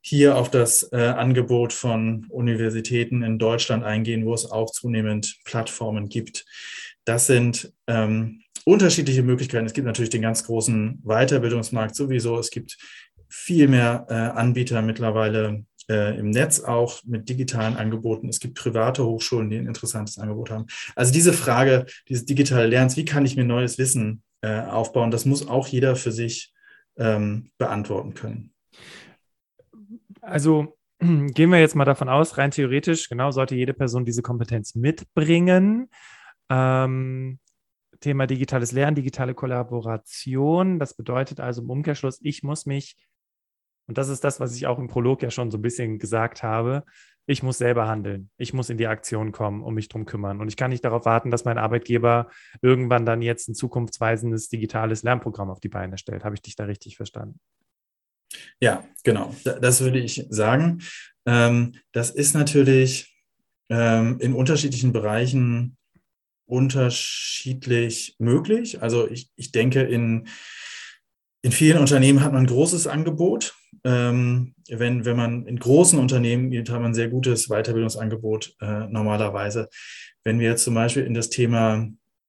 hier 0.00 0.36
auf 0.36 0.50
das 0.50 0.92
äh, 0.92 0.98
Angebot 0.98 1.72
von 1.72 2.26
Universitäten 2.28 3.22
in 3.22 3.38
Deutschland 3.38 3.84
eingehen, 3.84 4.26
wo 4.26 4.34
es 4.34 4.50
auch 4.50 4.70
zunehmend 4.70 5.38
Plattformen 5.44 6.10
gibt. 6.10 6.44
Das 7.06 7.26
sind 7.26 7.72
ähm, 7.86 8.42
unterschiedliche 8.66 9.22
Möglichkeiten. 9.22 9.66
Es 9.66 9.72
gibt 9.72 9.86
natürlich 9.86 10.10
den 10.10 10.22
ganz 10.22 10.44
großen 10.44 11.00
Weiterbildungsmarkt 11.04 11.94
sowieso. 11.94 12.38
Es 12.38 12.50
gibt 12.50 12.76
viel 13.28 13.66
mehr 13.66 14.06
äh, 14.08 14.14
Anbieter 14.14 14.82
mittlerweile 14.82 15.64
äh, 15.88 16.18
im 16.18 16.30
Netz 16.30 16.60
auch 16.60 17.02
mit 17.04 17.28
digitalen 17.28 17.76
Angeboten. 17.76 18.28
Es 18.28 18.40
gibt 18.40 18.58
private 18.58 19.04
Hochschulen, 19.04 19.50
die 19.50 19.56
ein 19.56 19.66
interessantes 19.66 20.18
Angebot 20.18 20.50
haben. 20.50 20.66
Also 20.96 21.12
diese 21.12 21.32
Frage 21.32 21.86
dieses 22.08 22.24
digitale 22.24 22.66
Lernens, 22.66 22.96
wie 22.96 23.04
kann 23.04 23.26
ich 23.26 23.36
mir 23.36 23.44
neues 23.44 23.78
Wissen 23.78 24.22
äh, 24.42 24.60
aufbauen, 24.60 25.10
das 25.10 25.24
muss 25.24 25.48
auch 25.48 25.66
jeder 25.68 25.96
für 25.96 26.12
sich 26.12 26.52
ähm, 26.96 27.50
beantworten 27.58 28.14
können. 28.14 28.52
Also 30.20 30.76
gehen 31.00 31.50
wir 31.50 31.60
jetzt 31.60 31.76
mal 31.76 31.84
davon 31.84 32.08
aus, 32.08 32.38
rein 32.38 32.50
theoretisch, 32.50 33.08
genau, 33.08 33.30
sollte 33.30 33.54
jede 33.54 33.74
Person 33.74 34.04
diese 34.04 34.22
Kompetenz 34.22 34.74
mitbringen. 34.74 35.88
Ähm, 36.50 37.38
Thema 38.00 38.26
digitales 38.26 38.72
Lernen, 38.72 38.96
digitale 38.96 39.34
Kollaboration. 39.34 40.78
Das 40.78 40.94
bedeutet 40.94 41.40
also 41.40 41.62
im 41.62 41.70
Umkehrschluss, 41.70 42.18
ich 42.22 42.42
muss 42.42 42.66
mich, 42.66 42.96
und 43.86 43.98
das 43.98 44.08
ist 44.08 44.24
das, 44.24 44.40
was 44.40 44.54
ich 44.56 44.66
auch 44.66 44.78
im 44.78 44.88
Prolog 44.88 45.22
ja 45.22 45.30
schon 45.30 45.50
so 45.50 45.58
ein 45.58 45.62
bisschen 45.62 45.98
gesagt 45.98 46.42
habe, 46.42 46.84
ich 47.26 47.42
muss 47.42 47.58
selber 47.58 47.88
handeln. 47.88 48.30
Ich 48.36 48.52
muss 48.52 48.68
in 48.68 48.76
die 48.76 48.86
Aktion 48.86 49.32
kommen 49.32 49.62
und 49.62 49.74
mich 49.74 49.88
darum 49.88 50.04
kümmern. 50.04 50.40
Und 50.40 50.48
ich 50.48 50.56
kann 50.56 50.70
nicht 50.70 50.84
darauf 50.84 51.06
warten, 51.06 51.30
dass 51.30 51.44
mein 51.44 51.56
Arbeitgeber 51.56 52.28
irgendwann 52.60 53.06
dann 53.06 53.22
jetzt 53.22 53.48
ein 53.48 53.54
zukunftsweisendes 53.54 54.48
digitales 54.50 55.02
Lernprogramm 55.02 55.50
auf 55.50 55.60
die 55.60 55.70
Beine 55.70 55.96
stellt. 55.96 56.24
Habe 56.24 56.34
ich 56.34 56.42
dich 56.42 56.54
da 56.54 56.64
richtig 56.64 56.96
verstanden? 56.96 57.40
Ja, 58.60 58.84
genau. 59.04 59.34
Das 59.44 59.80
würde 59.80 60.00
ich 60.00 60.26
sagen. 60.28 60.82
Ähm, 61.24 61.76
das 61.92 62.10
ist 62.10 62.34
natürlich 62.34 63.16
ähm, 63.70 64.18
in 64.20 64.34
unterschiedlichen 64.34 64.92
Bereichen 64.92 65.78
unterschiedlich 66.46 68.16
möglich. 68.18 68.82
Also 68.82 69.08
ich, 69.08 69.30
ich 69.36 69.50
denke, 69.50 69.80
in, 69.80 70.28
in 71.44 71.52
vielen 71.52 71.76
Unternehmen 71.76 72.22
hat 72.22 72.32
man 72.32 72.44
ein 72.44 72.46
großes 72.46 72.86
Angebot. 72.86 73.54
Ähm, 73.84 74.54
wenn, 74.70 75.04
wenn 75.04 75.16
man 75.16 75.44
in 75.44 75.58
großen 75.58 75.98
Unternehmen 75.98 76.50
geht, 76.50 76.70
hat 76.70 76.80
man 76.80 76.92
ein 76.92 76.94
sehr 76.94 77.10
gutes 77.10 77.48
Weiterbildungsangebot 77.48 78.56
äh, 78.62 78.86
normalerweise. 78.88 79.68
Wenn 80.24 80.40
wir 80.40 80.48
jetzt 80.48 80.64
zum 80.64 80.72
Beispiel 80.72 81.04
in 81.04 81.12
das 81.12 81.28
Thema 81.28 81.86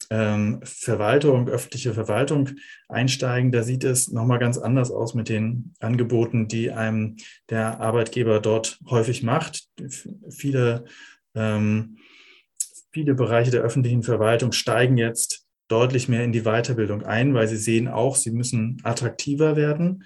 ähm, 0.09 0.59
Verwaltung, 0.63 1.47
öffentliche 1.47 1.93
Verwaltung 1.93 2.49
einsteigen, 2.89 3.53
da 3.53 3.63
sieht 3.63 3.85
es 3.85 4.11
nochmal 4.11 4.39
ganz 4.39 4.57
anders 4.57 4.91
aus 4.91 5.13
mit 5.13 5.29
den 5.29 5.73
Angeboten, 5.79 6.49
die 6.49 6.71
einem 6.71 7.15
der 7.49 7.79
Arbeitgeber 7.79 8.41
dort 8.41 8.79
häufig 8.89 9.23
macht. 9.23 9.69
Viele, 10.29 10.83
ähm, 11.35 11.99
viele 12.91 13.15
Bereiche 13.15 13.51
der 13.51 13.61
öffentlichen 13.61 14.03
Verwaltung 14.03 14.51
steigen 14.51 14.97
jetzt 14.97 15.34
deutlich 15.67 16.07
mehr 16.07 16.23
in 16.23 16.31
die 16.31 16.43
Weiterbildung 16.43 17.03
ein, 17.03 17.33
weil 17.33 17.47
sie 17.47 17.57
sehen 17.57 17.87
auch, 17.87 18.15
sie 18.15 18.31
müssen 18.31 18.79
attraktiver 18.83 19.55
werden 19.55 20.03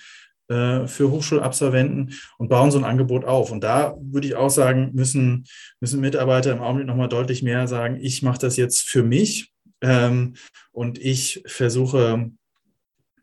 äh, 0.50 0.88
für 0.88 1.12
Hochschulabsolventen 1.12 2.14
und 2.38 2.50
bauen 2.50 2.72
so 2.72 2.78
ein 2.78 2.84
Angebot 2.84 3.26
auf. 3.26 3.52
Und 3.52 3.64
da 3.64 3.96
würde 4.02 4.28
ich 4.28 4.36
auch 4.36 4.50
sagen, 4.50 4.92
müssen, 4.94 5.46
müssen 5.80 6.02
Mitarbeiter 6.02 6.52
im 6.52 6.62
Augenblick 6.62 6.88
nochmal 6.88 7.10
deutlich 7.10 7.44
mehr 7.44 7.68
sagen, 7.68 7.98
ich 8.02 8.24
mache 8.24 8.40
das 8.40 8.58
jetzt 8.58 8.88
für 8.88 9.04
mich 9.04 9.52
ähm, 9.82 10.36
und 10.72 10.98
ich 10.98 11.44
versuche 11.46 12.32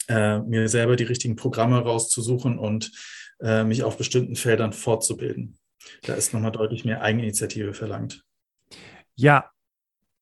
äh, 0.09 0.39
mir 0.39 0.69
selber 0.69 0.97
die 0.97 1.05
richtigen 1.05 1.37
Programme 1.37 1.79
rauszusuchen 1.79 2.59
und 2.59 2.93
äh, 3.41 3.65
mich 3.65 3.83
auf 3.83 3.97
bestimmten 3.97 4.37
Feldern 4.37 4.73
fortzubilden. 4.73 5.59
Da 6.03 6.15
ist 6.15 6.33
nochmal 6.33 6.53
deutlich 6.53 6.85
mehr 6.85 7.03
Eigeninitiative 7.03 7.75
verlangt. 7.75 8.25
Ja, 9.15 9.51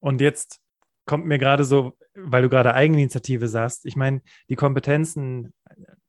und 0.01 0.21
jetzt 0.21 0.61
kommt 1.07 1.27
mir 1.27 1.39
gerade 1.39 1.65
so, 1.65 1.97
weil 2.15 2.43
du 2.43 2.49
gerade 2.49 2.75
Eigeninitiative 2.75 3.49
sagst, 3.49 3.87
ich 3.87 3.97
meine, 3.97 4.23
die 4.49 4.57
Kompetenzen 4.57 5.53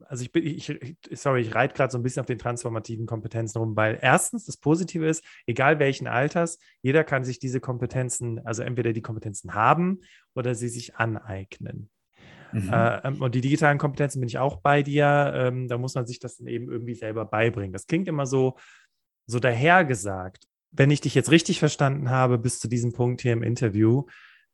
also 0.08 0.24
ich 0.24 0.32
bin, 0.32 0.46
ich, 0.46 0.72
sorry, 1.12 1.42
ich 1.42 1.56
reite 1.56 1.74
gerade 1.74 1.92
so 1.92 1.98
ein 1.98 2.04
bisschen 2.04 2.22
auf 2.22 2.28
den 2.28 2.38
transformativen 2.38 3.06
Kompetenzen 3.06 3.58
rum, 3.58 3.76
weil 3.76 3.98
erstens 4.02 4.46
das 4.46 4.58
Positive 4.58 5.06
ist, 5.06 5.24
egal 5.46 5.80
welchen 5.80 6.08
Alters, 6.08 6.60
jeder 6.82 7.04
kann 7.04 7.24
sich 7.24 7.40
diese 7.40 7.60
Kompetenzen, 7.60 8.46
also 8.46 8.64
entweder 8.64 8.94
die 8.94 9.02
Kompetenzen 9.02 9.54
haben 9.54 10.02
oder 10.34 10.56
sie 10.56 10.70
sich 10.70 10.96
aneignen. 10.96 11.90
Mhm. 12.52 12.72
Äh, 12.72 13.08
ähm, 13.08 13.22
und 13.22 13.36
die 13.36 13.42
digitalen 13.42 13.78
Kompetenzen 13.78 14.20
bin 14.20 14.30
ich 14.30 14.38
auch 14.38 14.58
bei 14.58 14.84
dir. 14.84 15.34
Ähm, 15.36 15.68
da 15.68 15.78
muss 15.78 15.96
man 15.96 16.06
sich 16.06 16.20
das 16.20 16.38
dann 16.38 16.48
eben 16.48 16.70
irgendwie 16.70 16.96
selber 16.96 17.26
beibringen. 17.26 17.74
Das 17.74 17.88
klingt 17.88 18.08
immer 18.08 18.26
so, 18.26 18.58
so 19.26 19.40
dahergesagt. 19.40 20.46
Wenn 20.72 20.92
ich 20.92 21.02
dich 21.02 21.16
jetzt 21.16 21.32
richtig 21.32 21.60
verstanden 21.60 22.10
habe, 22.10 22.38
bis 22.38 22.60
zu 22.60 22.68
diesem 22.68 22.94
Punkt 22.94 23.22
hier 23.22 23.34
im 23.34 23.44
Interview, 23.44 24.06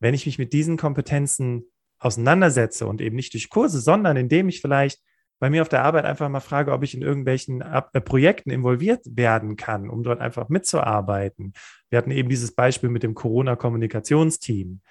wenn 0.01 0.13
ich 0.13 0.25
mich 0.25 0.38
mit 0.38 0.51
diesen 0.51 0.75
Kompetenzen 0.75 1.63
auseinandersetze 2.00 2.88
und 2.88 3.00
eben 3.00 3.15
nicht 3.15 3.34
durch 3.34 3.50
Kurse, 3.50 3.79
sondern 3.79 4.17
indem 4.17 4.50
ich 4.50 4.60
vielleicht 4.60 5.00
bei 5.39 5.50
mir 5.50 5.62
auf 5.62 5.70
der 5.70 5.84
Arbeit 5.84 6.05
einfach 6.05 6.29
mal 6.29 6.39
frage, 6.39 6.72
ob 6.72 6.84
ich 6.84 6.93
in 6.93 7.01
irgendwelchen 7.01 7.62
äh, 7.62 8.01
Projekten 8.01 8.51
involviert 8.51 9.01
werden 9.05 9.55
kann, 9.55 9.89
um 9.89 10.03
dort 10.03 10.20
einfach 10.20 10.50
mitzuarbeiten. 10.50 11.53
Wir 11.89 11.98
hatten 11.98 12.12
eben 12.12 12.29
dieses 12.29 12.53
Beispiel 12.53 12.89
mit 12.89 13.03
dem 13.03 13.15
Corona-Kommunikationsteam. 13.15 14.81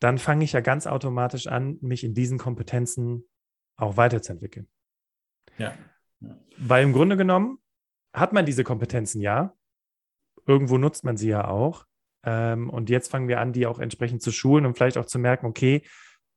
Dann 0.00 0.18
fange 0.18 0.44
ich 0.44 0.52
ja 0.52 0.60
ganz 0.60 0.86
automatisch 0.86 1.46
an, 1.46 1.78
mich 1.80 2.02
in 2.02 2.14
diesen 2.14 2.38
Kompetenzen 2.38 3.24
auch 3.76 3.96
weiterzuentwickeln. 3.96 4.68
Ja. 5.58 5.74
ja. 6.20 6.36
Weil 6.58 6.84
im 6.84 6.92
Grunde 6.92 7.16
genommen 7.16 7.58
hat 8.12 8.32
man 8.32 8.46
diese 8.46 8.64
Kompetenzen 8.64 9.20
ja. 9.20 9.54
Irgendwo 10.46 10.76
nutzt 10.76 11.04
man 11.04 11.16
sie 11.16 11.28
ja 11.28 11.48
auch. 11.48 11.86
Ähm, 12.24 12.70
und 12.70 12.90
jetzt 12.90 13.10
fangen 13.10 13.28
wir 13.28 13.40
an, 13.40 13.52
die 13.52 13.66
auch 13.66 13.78
entsprechend 13.78 14.22
zu 14.22 14.32
schulen 14.32 14.66
und 14.66 14.76
vielleicht 14.76 14.98
auch 14.98 15.06
zu 15.06 15.18
merken, 15.18 15.46
okay, 15.46 15.82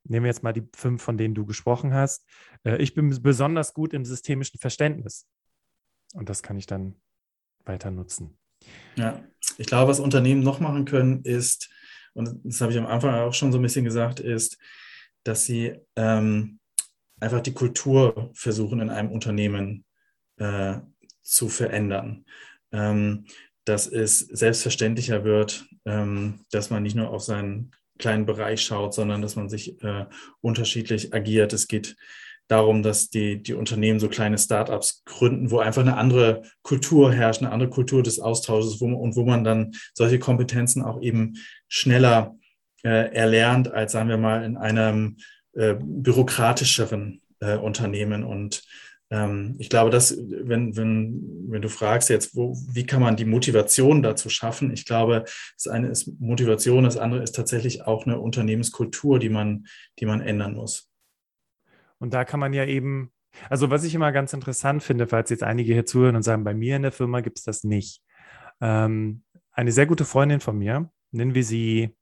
nehmen 0.04 0.24
wir 0.24 0.30
jetzt 0.30 0.42
mal 0.42 0.52
die 0.52 0.68
fünf, 0.74 1.02
von 1.02 1.18
denen 1.18 1.34
du 1.34 1.46
gesprochen 1.46 1.94
hast. 1.94 2.26
Äh, 2.64 2.76
ich 2.78 2.94
bin 2.94 3.22
besonders 3.22 3.74
gut 3.74 3.92
im 3.92 4.04
systemischen 4.04 4.58
Verständnis. 4.58 5.26
Und 6.14 6.28
das 6.28 6.42
kann 6.42 6.56
ich 6.56 6.66
dann 6.66 6.96
weiter 7.64 7.90
nutzen. 7.90 8.38
Ja, 8.96 9.22
ich 9.56 9.66
glaube, 9.66 9.90
was 9.90 10.00
Unternehmen 10.00 10.42
noch 10.42 10.60
machen 10.60 10.84
können, 10.84 11.22
ist, 11.22 11.70
und 12.14 12.40
das 12.44 12.60
habe 12.60 12.72
ich 12.72 12.78
am 12.78 12.86
Anfang 12.86 13.14
auch 13.14 13.34
schon 13.34 13.52
so 13.52 13.58
ein 13.58 13.62
bisschen 13.62 13.84
gesagt, 13.84 14.20
ist, 14.20 14.58
dass 15.24 15.44
sie 15.44 15.76
ähm, 15.96 16.58
einfach 17.20 17.40
die 17.40 17.54
Kultur 17.54 18.30
versuchen, 18.34 18.80
in 18.80 18.90
einem 18.90 19.10
Unternehmen 19.10 19.84
äh, 20.36 20.78
zu 21.22 21.48
verändern. 21.48 22.24
Ähm, 22.72 23.26
dass 23.68 23.86
es 23.86 24.20
selbstverständlicher 24.20 25.24
wird, 25.24 25.66
ähm, 25.84 26.40
dass 26.50 26.70
man 26.70 26.82
nicht 26.82 26.96
nur 26.96 27.10
auf 27.10 27.22
seinen 27.22 27.72
kleinen 27.98 28.26
Bereich 28.26 28.62
schaut, 28.62 28.94
sondern 28.94 29.22
dass 29.22 29.36
man 29.36 29.48
sich 29.48 29.82
äh, 29.82 30.06
unterschiedlich 30.40 31.12
agiert. 31.12 31.52
Es 31.52 31.68
geht 31.68 31.96
darum, 32.46 32.82
dass 32.82 33.10
die, 33.10 33.42
die 33.42 33.54
Unternehmen 33.54 34.00
so 34.00 34.08
kleine 34.08 34.38
Startups 34.38 35.02
gründen, 35.04 35.50
wo 35.50 35.58
einfach 35.58 35.82
eine 35.82 35.96
andere 35.96 36.42
Kultur 36.62 37.12
herrscht, 37.12 37.42
eine 37.42 37.52
andere 37.52 37.68
Kultur 37.68 38.02
des 38.02 38.20
Austausches 38.20 38.80
wo 38.80 38.86
und 38.86 39.16
wo 39.16 39.24
man 39.24 39.44
dann 39.44 39.72
solche 39.92 40.18
Kompetenzen 40.18 40.82
auch 40.82 41.02
eben 41.02 41.34
schneller 41.68 42.36
äh, 42.84 43.12
erlernt, 43.12 43.70
als 43.72 43.92
sagen 43.92 44.08
wir 44.08 44.16
mal 44.16 44.44
in 44.44 44.56
einem 44.56 45.18
äh, 45.52 45.74
bürokratischeren 45.78 47.20
äh, 47.40 47.56
Unternehmen. 47.56 48.24
Und 48.24 48.62
ähm, 49.10 49.56
ich 49.58 49.70
glaube, 49.70 49.90
dass, 49.90 50.16
wenn, 50.18 50.76
wenn, 50.76 51.46
wenn 51.48 51.62
du 51.62 51.68
fragst 51.68 52.10
jetzt, 52.10 52.36
wo, 52.36 52.54
wie 52.72 52.84
kann 52.84 53.00
man 53.00 53.16
die 53.16 53.24
Motivation 53.24 54.02
dazu 54.02 54.28
schaffen? 54.28 54.72
Ich 54.72 54.84
glaube, 54.84 55.24
das 55.54 55.66
eine 55.66 55.88
ist 55.88 56.20
Motivation, 56.20 56.84
das 56.84 56.98
andere 56.98 57.22
ist 57.22 57.34
tatsächlich 57.34 57.86
auch 57.86 58.06
eine 58.06 58.20
Unternehmenskultur, 58.20 59.18
die 59.18 59.30
man, 59.30 59.66
die 59.98 60.06
man 60.06 60.20
ändern 60.20 60.54
muss. 60.54 60.90
Und 61.98 62.12
da 62.12 62.24
kann 62.24 62.40
man 62.40 62.52
ja 62.52 62.64
eben, 62.64 63.10
also 63.48 63.70
was 63.70 63.84
ich 63.84 63.94
immer 63.94 64.12
ganz 64.12 64.32
interessant 64.32 64.82
finde, 64.82 65.06
falls 65.06 65.30
jetzt 65.30 65.42
einige 65.42 65.72
hier 65.72 65.86
zuhören 65.86 66.16
und 66.16 66.22
sagen, 66.22 66.44
bei 66.44 66.54
mir 66.54 66.76
in 66.76 66.82
der 66.82 66.92
Firma 66.92 67.20
gibt 67.20 67.38
es 67.38 67.44
das 67.44 67.64
nicht. 67.64 68.02
Ähm, 68.60 69.22
eine 69.52 69.72
sehr 69.72 69.86
gute 69.86 70.04
Freundin 70.04 70.40
von 70.40 70.58
mir, 70.58 70.90
nennen 71.12 71.34
wir 71.34 71.44
sie 71.44 71.96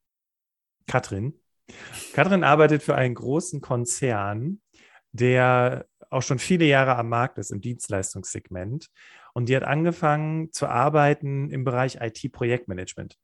Katrin. 0.87 1.33
Katrin 2.13 2.43
arbeitet 2.43 2.83
für 2.83 2.95
einen 2.95 3.15
großen 3.15 3.61
Konzern, 3.61 4.61
der 5.11 5.85
auch 6.09 6.21
schon 6.21 6.39
viele 6.39 6.65
Jahre 6.65 6.95
am 6.95 7.09
Markt 7.09 7.37
ist 7.37 7.51
im 7.51 7.61
Dienstleistungssegment. 7.61 8.89
Und 9.33 9.49
die 9.49 9.55
hat 9.55 9.63
angefangen 9.63 10.51
zu 10.51 10.67
arbeiten 10.67 11.49
im 11.49 11.63
Bereich 11.63 11.99
IT-Projektmanagement. 12.01 13.15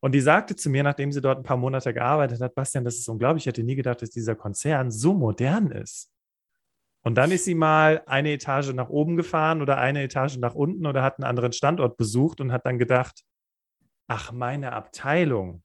Und 0.00 0.12
die 0.12 0.20
sagte 0.20 0.54
zu 0.54 0.68
mir, 0.68 0.82
nachdem 0.82 1.12
sie 1.12 1.22
dort 1.22 1.38
ein 1.38 1.44
paar 1.44 1.56
Monate 1.56 1.94
gearbeitet 1.94 2.40
hat, 2.40 2.54
Bastian, 2.54 2.84
das 2.84 2.98
ist 2.98 3.08
unglaublich, 3.08 3.44
ich 3.44 3.46
hätte 3.46 3.62
nie 3.62 3.74
gedacht, 3.74 4.02
dass 4.02 4.10
dieser 4.10 4.34
Konzern 4.34 4.90
so 4.90 5.14
modern 5.14 5.70
ist. 5.70 6.10
Und 7.02 7.16
dann 7.16 7.30
ist 7.30 7.44
sie 7.44 7.54
mal 7.54 8.02
eine 8.06 8.32
Etage 8.32 8.72
nach 8.72 8.88
oben 8.88 9.16
gefahren 9.16 9.62
oder 9.62 9.78
eine 9.78 10.02
Etage 10.02 10.36
nach 10.38 10.54
unten 10.54 10.86
oder 10.86 11.02
hat 11.02 11.18
einen 11.18 11.24
anderen 11.24 11.52
Standort 11.52 11.96
besucht 11.96 12.40
und 12.40 12.52
hat 12.52 12.66
dann 12.66 12.78
gedacht, 12.78 13.24
ach, 14.06 14.32
meine 14.32 14.72
Abteilung 14.72 15.62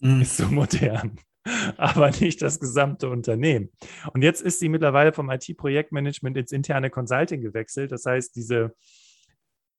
mhm. 0.00 0.22
ist 0.22 0.36
so 0.36 0.46
modern. 0.46 1.18
aber 1.76 2.10
nicht 2.10 2.42
das 2.42 2.60
gesamte 2.60 3.08
Unternehmen. 3.08 3.70
Und 4.12 4.22
jetzt 4.22 4.42
ist 4.42 4.60
sie 4.60 4.68
mittlerweile 4.68 5.12
vom 5.12 5.30
IT-Projektmanagement 5.30 6.36
ins 6.36 6.52
interne 6.52 6.90
Consulting 6.90 7.40
gewechselt. 7.40 7.92
Das 7.92 8.04
heißt, 8.06 8.36
diese, 8.36 8.74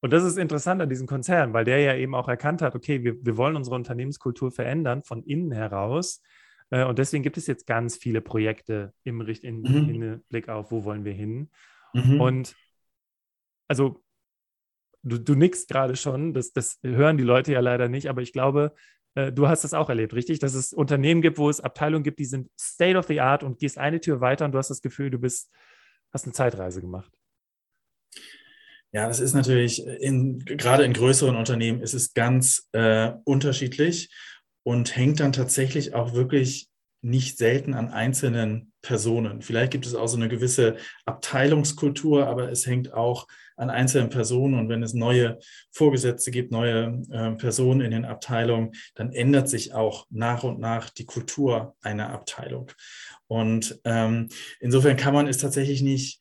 und 0.01 0.11
das 0.11 0.23
ist 0.23 0.37
interessant 0.37 0.81
an 0.81 0.89
diesem 0.89 1.07
Konzern, 1.07 1.53
weil 1.53 1.65
der 1.65 1.79
ja 1.79 1.95
eben 1.95 2.15
auch 2.15 2.27
erkannt 2.27 2.61
hat, 2.61 2.75
okay, 2.75 3.03
wir, 3.03 3.15
wir 3.25 3.37
wollen 3.37 3.55
unsere 3.55 3.75
Unternehmenskultur 3.75 4.51
verändern 4.51 5.03
von 5.03 5.23
innen 5.23 5.51
heraus. 5.51 6.21
Äh, 6.69 6.83
und 6.85 6.99
deswegen 6.99 7.23
gibt 7.23 7.37
es 7.37 7.47
jetzt 7.47 7.67
ganz 7.67 7.95
viele 7.95 8.21
Projekte 8.21 8.93
im, 9.03 9.21
in, 9.21 9.61
mhm. 9.61 9.89
in 9.89 10.23
Blick 10.29 10.49
auf, 10.49 10.71
wo 10.71 10.83
wollen 10.83 11.05
wir 11.05 11.13
hin. 11.13 11.49
Mhm. 11.93 12.19
Und 12.19 12.55
also 13.67 14.03
du, 15.03 15.17
du 15.17 15.35
nickst 15.35 15.69
gerade 15.69 15.95
schon, 15.95 16.33
das, 16.33 16.51
das 16.51 16.79
hören 16.83 17.17
die 17.17 17.23
Leute 17.23 17.51
ja 17.53 17.59
leider 17.59 17.87
nicht, 17.87 18.07
aber 18.07 18.21
ich 18.21 18.33
glaube, 18.33 18.73
du 19.15 19.47
hast 19.47 19.63
das 19.63 19.73
auch 19.73 19.89
erlebt, 19.89 20.13
richtig? 20.13 20.39
Dass 20.39 20.53
es 20.53 20.73
Unternehmen 20.73 21.21
gibt, 21.21 21.37
wo 21.37 21.49
es 21.49 21.59
Abteilungen 21.59 22.03
gibt, 22.03 22.19
die 22.19 22.25
sind 22.25 22.49
State 22.59 22.97
of 22.97 23.07
the 23.07 23.21
Art 23.21 23.43
und 23.43 23.59
gehst 23.59 23.77
eine 23.77 23.99
Tür 23.99 24.21
weiter 24.21 24.45
und 24.45 24.53
du 24.53 24.57
hast 24.57 24.69
das 24.69 24.81
Gefühl, 24.81 25.11
du 25.11 25.19
bist, 25.19 25.51
hast 26.11 26.25
eine 26.25 26.33
Zeitreise 26.33 26.81
gemacht. 26.81 27.11
Ja, 28.91 29.07
das 29.07 29.19
ist 29.19 29.33
natürlich, 29.33 29.85
in, 29.85 30.39
gerade 30.39 30.83
in 30.83 30.93
größeren 30.93 31.35
Unternehmen 31.35 31.81
ist 31.81 31.93
es 31.93 32.13
ganz 32.13 32.69
äh, 32.73 33.11
unterschiedlich 33.23 34.09
und 34.63 34.95
hängt 34.95 35.19
dann 35.19 35.31
tatsächlich 35.31 35.95
auch 35.95 36.13
wirklich 36.13 36.69
nicht 37.03 37.37
selten 37.37 37.73
an 37.73 37.89
einzelnen 37.89 38.71
Personen. 38.81 39.41
Vielleicht 39.41 39.71
gibt 39.71 39.85
es 39.85 39.95
auch 39.95 40.07
so 40.07 40.17
eine 40.17 40.29
gewisse 40.29 40.77
Abteilungskultur, 41.05 42.27
aber 42.27 42.51
es 42.51 42.65
hängt 42.65 42.93
auch 42.93 43.27
an 43.55 43.69
einzelnen 43.69 44.09
Personen. 44.09 44.55
Und 44.55 44.69
wenn 44.69 44.83
es 44.83 44.93
neue 44.93 45.39
Vorgesetzte 45.71 46.31
gibt, 46.31 46.51
neue 46.51 47.01
äh, 47.11 47.31
Personen 47.31 47.81
in 47.81 47.91
den 47.91 48.05
Abteilungen, 48.05 48.71
dann 48.95 49.11
ändert 49.11 49.49
sich 49.49 49.73
auch 49.73 50.07
nach 50.09 50.43
und 50.43 50.59
nach 50.59 50.89
die 50.89 51.05
Kultur 51.05 51.75
einer 51.81 52.09
Abteilung. 52.09 52.71
Und 53.27 53.79
ähm, 53.83 54.29
insofern 54.59 54.97
kann 54.97 55.13
man 55.13 55.27
es 55.27 55.37
tatsächlich 55.37 55.81
nicht 55.81 56.19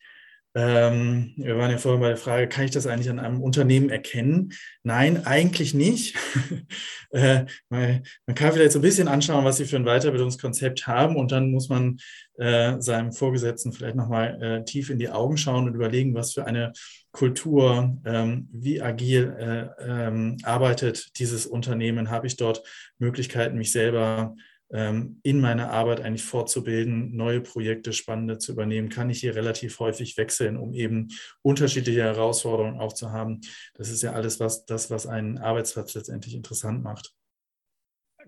ähm, 0.55 1.33
wir 1.35 1.57
waren 1.57 1.71
ja 1.71 1.79
vorhin 1.79 2.01
bei 2.01 2.09
der 2.09 2.17
Frage, 2.17 2.47
kann 2.47 2.65
ich 2.65 2.71
das 2.71 2.85
eigentlich 2.85 3.09
an 3.09 3.19
einem 3.19 3.41
Unternehmen 3.41 3.89
erkennen? 3.89 4.53
Nein, 4.83 5.25
eigentlich 5.25 5.73
nicht. 5.73 6.15
äh, 7.13 7.45
man 7.69 8.35
kann 8.35 8.51
vielleicht 8.51 8.71
so 8.71 8.79
ein 8.79 8.83
bisschen 8.83 9.07
anschauen, 9.07 9.45
was 9.45 9.57
sie 9.57 9.65
für 9.65 9.77
ein 9.77 9.85
Weiterbildungskonzept 9.85 10.87
haben 10.87 11.15
und 11.15 11.31
dann 11.31 11.51
muss 11.51 11.69
man 11.69 11.97
äh, 12.37 12.79
seinem 12.79 13.11
Vorgesetzten 13.11 13.71
vielleicht 13.71 13.95
nochmal 13.95 14.41
äh, 14.41 14.63
tief 14.65 14.89
in 14.89 14.97
die 14.97 15.09
Augen 15.09 15.37
schauen 15.37 15.67
und 15.67 15.75
überlegen, 15.75 16.15
was 16.15 16.33
für 16.33 16.45
eine 16.45 16.73
Kultur, 17.11 17.95
ähm, 18.05 18.49
wie 18.51 18.81
agil 18.81 19.35
äh, 19.37 20.07
ähm, 20.07 20.37
arbeitet 20.41 21.19
dieses 21.19 21.45
Unternehmen, 21.45 22.09
habe 22.09 22.25
ich 22.25 22.35
dort 22.35 22.63
Möglichkeiten, 22.97 23.57
mich 23.57 23.71
selber 23.71 24.35
in 24.73 25.39
meiner 25.39 25.69
Arbeit 25.69 26.01
eigentlich 26.01 26.23
fortzubilden, 26.23 27.15
neue 27.15 27.41
Projekte, 27.41 27.93
spannende 27.93 28.39
zu 28.39 28.53
übernehmen, 28.53 28.89
kann 28.89 29.11
ich 29.11 29.19
hier 29.19 29.35
relativ 29.35 29.79
häufig 29.79 30.17
wechseln, 30.17 30.57
um 30.57 30.73
eben 30.73 31.09
unterschiedliche 31.43 32.01
Herausforderungen 32.01 32.79
auch 32.79 32.93
zu 32.93 33.11
haben. 33.11 33.41
Das 33.75 33.89
ist 33.89 34.01
ja 34.01 34.13
alles, 34.13 34.39
was 34.39 34.65
das, 34.65 34.89
was 34.89 35.05
einen 35.05 35.37
Arbeitsplatz 35.37 35.93
letztendlich 35.93 36.33
interessant 36.33 36.83
macht. 36.83 37.13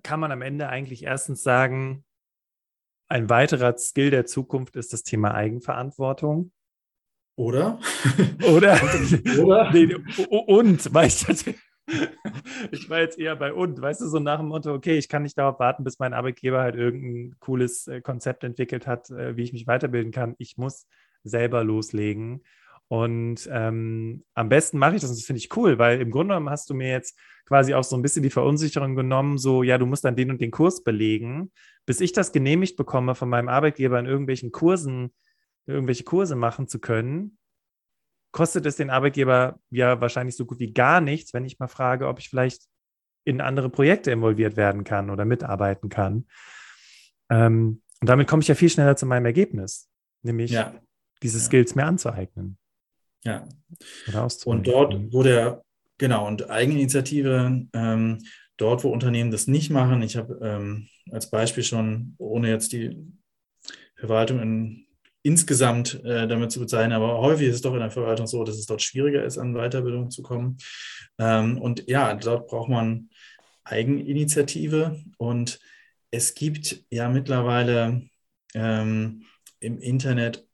Kann 0.03 0.19
man 0.19 0.31
am 0.31 0.43
Ende 0.43 0.69
eigentlich 0.69 1.03
erstens 1.03 1.41
sagen, 1.41 2.05
ein 3.07 3.29
weiterer 3.29 3.75
Skill 3.77 4.11
der 4.11 4.27
Zukunft 4.27 4.75
ist 4.75 4.93
das 4.93 5.01
Thema 5.01 5.33
Eigenverantwortung. 5.33 6.51
Oder? 7.37 7.79
Oder? 8.47 8.79
Oder? 9.39 9.71
Nee, 9.73 9.95
und, 10.27 10.85
ich 10.85 11.25
das, 11.25 11.45
ich 12.71 12.89
war 12.89 12.99
jetzt 12.99 13.19
eher 13.19 13.35
bei 13.35 13.53
und, 13.53 13.79
weißt 13.79 14.01
du, 14.01 14.07
so 14.07 14.19
nach 14.19 14.39
dem 14.39 14.47
Motto, 14.47 14.73
okay, 14.73 14.97
ich 14.97 15.09
kann 15.09 15.23
nicht 15.23 15.37
darauf 15.37 15.59
warten, 15.59 15.83
bis 15.83 15.99
mein 15.99 16.13
Arbeitgeber 16.13 16.61
halt 16.61 16.75
irgendein 16.75 17.35
cooles 17.39 17.87
äh, 17.87 18.01
Konzept 18.01 18.43
entwickelt 18.43 18.87
hat, 18.87 19.09
äh, 19.09 19.37
wie 19.37 19.43
ich 19.43 19.53
mich 19.53 19.67
weiterbilden 19.67 20.11
kann. 20.11 20.35
Ich 20.37 20.57
muss 20.57 20.87
selber 21.23 21.63
loslegen. 21.63 22.43
Und 22.87 23.49
ähm, 23.51 24.23
am 24.35 24.49
besten 24.49 24.77
mache 24.77 24.95
ich 24.95 25.01
das 25.01 25.09
und 25.09 25.17
das 25.17 25.25
finde 25.25 25.39
ich 25.39 25.55
cool, 25.57 25.79
weil 25.79 25.99
im 26.01 26.11
Grunde 26.11 26.33
genommen 26.33 26.51
hast 26.51 26.69
du 26.69 26.75
mir 26.75 26.89
jetzt 26.89 27.17
quasi 27.45 27.73
auch 27.73 27.83
so 27.83 27.95
ein 27.95 28.01
bisschen 28.01 28.23
die 28.23 28.29
Verunsicherung 28.29 28.95
genommen, 28.95 29.37
so, 29.37 29.63
ja, 29.63 29.77
du 29.77 29.85
musst 29.85 30.05
dann 30.05 30.15
den 30.15 30.29
und 30.29 30.41
den 30.41 30.51
Kurs 30.51 30.83
belegen. 30.83 31.51
Bis 31.85 31.99
ich 31.99 32.13
das 32.13 32.31
genehmigt 32.31 32.77
bekomme 32.77 33.15
von 33.15 33.29
meinem 33.29 33.49
Arbeitgeber 33.49 33.99
in 33.99 34.05
irgendwelchen 34.05 34.51
Kursen, 34.51 35.13
irgendwelche 35.65 36.03
Kurse 36.03 36.35
machen 36.35 36.67
zu 36.67 36.79
können, 36.79 37.37
kostet 38.35 38.65
es 38.65 38.75
den 38.75 38.89
Arbeitgeber 38.89 39.61
ja 39.69 40.01
wahrscheinlich 40.01 40.35
so 40.35 40.45
gut 40.45 40.59
wie 40.59 40.73
gar 40.73 40.99
nichts, 40.99 41.33
wenn 41.33 41.45
ich 41.45 41.57
mal 41.57 41.69
frage, 41.69 42.05
ob 42.05 42.19
ich 42.19 42.27
vielleicht 42.27 42.63
in 43.23 43.39
andere 43.39 43.69
Projekte 43.69 44.11
involviert 44.11 44.57
werden 44.57 44.83
kann 44.83 45.09
oder 45.09 45.23
mitarbeiten 45.23 45.87
kann. 45.87 46.27
Ähm, 47.29 47.81
und 48.01 48.09
damit 48.09 48.27
komme 48.27 48.41
ich 48.41 48.49
ja 48.49 48.55
viel 48.55 48.69
schneller 48.69 48.97
zu 48.97 49.05
meinem 49.05 49.25
Ergebnis, 49.25 49.89
nämlich 50.21 50.51
ja. 50.51 50.75
diese 51.23 51.39
Skills 51.39 51.75
mir 51.75 51.85
anzueignen. 51.85 52.57
Ja. 53.23 53.47
und 54.43 54.67
dort, 54.67 55.13
wo 55.13 55.23
der, 55.23 55.63
genau, 55.97 56.27
und 56.27 56.49
Eigeninitiative, 56.49 57.67
ähm, 57.71 58.21
dort, 58.57 58.83
wo 58.83 58.89
Unternehmen 58.89 59.31
das 59.31 59.47
nicht 59.47 59.69
machen, 59.69 60.01
ich 60.01 60.17
habe 60.17 60.37
ähm, 60.43 60.89
als 61.09 61.29
Beispiel 61.29 61.63
schon, 61.63 62.15
ohne 62.17 62.49
jetzt 62.49 62.73
die 62.73 63.01
Verwaltung 63.95 64.41
in 64.41 64.84
insgesamt 65.25 66.03
äh, 66.05 66.27
damit 66.27 66.51
zu 66.51 66.59
bezeichnen. 66.59 66.93
Aber 66.93 67.17
häufig 67.17 67.47
ist 67.47 67.55
es 67.55 67.61
doch 67.61 67.73
in 67.73 67.79
der 67.79 67.89
Verwaltung 67.89 68.27
so, 68.27 68.43
dass 68.43 68.57
es 68.57 68.67
dort 68.67 68.83
schwieriger 68.83 69.23
ist, 69.23 69.39
an 69.39 69.55
Weiterbildung 69.55 70.11
zu 70.11 70.21
kommen. 70.21 70.57
Ähm, 71.17 71.57
und 71.57 71.83
ja, 71.87 72.13
dort 72.13 72.47
braucht 72.47 72.69
man 72.69 73.09
Eigeninitiative. 73.63 75.03
Und 75.17 75.59
es 76.11 76.35
gibt 76.35 76.85
ja 76.91 77.09
mittlerweile 77.09 78.03
ähm, 78.53 79.23
im 79.59 79.79
Internet 79.79 80.45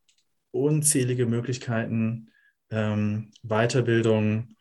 unzählige 0.52 1.26
Möglichkeiten, 1.26 2.32
ähm, 2.70 3.32
Weiterbildung 3.44 4.56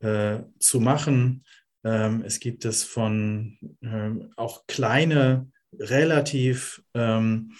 äh, 0.00 0.40
zu 0.58 0.80
machen. 0.80 1.44
Ähm, 1.84 2.24
es 2.26 2.40
gibt 2.40 2.64
es 2.64 2.82
von 2.82 3.58
ähm, 3.80 4.32
auch 4.34 4.66
kleine, 4.66 5.48
relativ 5.78 6.82
ähm, 6.94 7.52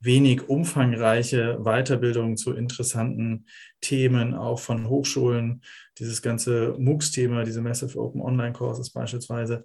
wenig 0.00 0.48
umfangreiche 0.48 1.58
Weiterbildung 1.62 2.36
zu 2.36 2.54
interessanten 2.54 3.46
Themen, 3.80 4.34
auch 4.34 4.60
von 4.60 4.88
Hochschulen. 4.88 5.62
Dieses 5.98 6.22
ganze 6.22 6.76
MOOCs-Thema, 6.78 7.44
diese 7.44 7.60
Massive 7.60 7.98
Open 7.98 8.20
Online 8.20 8.52
Courses 8.52 8.90
beispielsweise, 8.90 9.64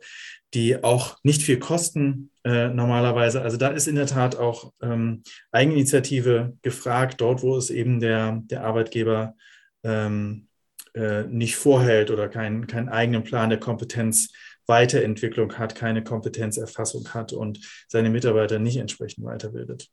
die 0.54 0.84
auch 0.84 1.18
nicht 1.24 1.44
viel 1.44 1.60
kosten 1.60 2.32
äh, 2.44 2.70
normalerweise. 2.70 3.42
Also 3.42 3.58
da 3.58 3.68
ist 3.68 3.88
in 3.88 3.96
der 3.96 4.08
Tat 4.08 4.36
auch 4.36 4.74
ähm, 4.82 5.24
Eigeninitiative 5.52 6.58
gefragt, 6.62 7.22
dort, 7.22 7.44
wo 7.44 7.56
es 7.56 7.70
eben 7.70 8.00
der, 8.00 8.42
der 8.46 8.64
Arbeitgeber 8.64 9.36
ähm, 9.84 10.48
äh, 10.96 11.24
nicht 11.24 11.56
vorhält 11.56 12.10
oder 12.12 12.30
keinen 12.30 12.68
keinen 12.68 12.90
eigenen 12.90 13.24
Plan 13.24 13.50
der 13.50 13.60
Kompetenz 13.60 14.30
Weiterentwicklung 14.66 15.58
hat, 15.58 15.76
keine 15.76 16.04
Kompetenzerfassung 16.04 17.14
hat 17.14 17.34
und 17.34 17.60
seine 17.88 18.10
Mitarbeiter 18.10 18.60
nicht 18.60 18.78
entsprechend 18.78 19.26
weiterbildet. 19.26 19.90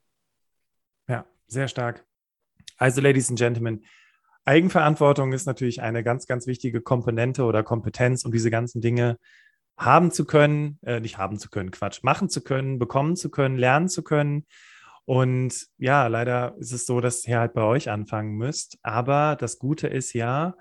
Ja, 1.11 1.27
sehr 1.49 1.67
stark. 1.67 2.07
Also, 2.77 3.01
Ladies 3.01 3.31
and 3.31 3.39
Gentlemen, 3.39 3.85
Eigenverantwortung 4.45 5.33
ist 5.33 5.45
natürlich 5.45 5.83
eine 5.83 6.05
ganz, 6.05 6.29
ganz 6.29 6.47
wichtige 6.47 6.81
Komponente 6.81 7.43
oder 7.43 7.65
Kompetenz, 7.65 8.25
um 8.25 8.31
diese 8.31 8.49
ganzen 8.49 8.81
Dinge 8.81 9.19
haben 9.77 10.13
zu 10.13 10.25
können, 10.25 10.79
äh, 10.83 11.01
nicht 11.01 11.19
haben 11.19 11.41
zu 11.41 11.51
können, 11.51 11.73
Quatsch, 11.73 12.05
machen 12.05 12.29
zu 12.29 12.43
können, 12.45 12.79
bekommen 12.79 13.17
zu 13.17 13.29
können, 13.29 13.57
lernen 13.57 13.89
zu 13.89 14.05
können. 14.05 14.47
Und 15.05 15.67
ja, 15.79 16.07
leider 16.07 16.55
ist 16.61 16.71
es 16.71 16.87
so, 16.87 17.01
dass 17.01 17.27
ihr 17.27 17.41
halt 17.41 17.55
bei 17.55 17.65
euch 17.65 17.91
anfangen 17.91 18.37
müsst. 18.37 18.79
Aber 18.85 19.35
das 19.35 19.59
Gute 19.59 19.89
ist 19.89 20.13
ja, 20.13 20.55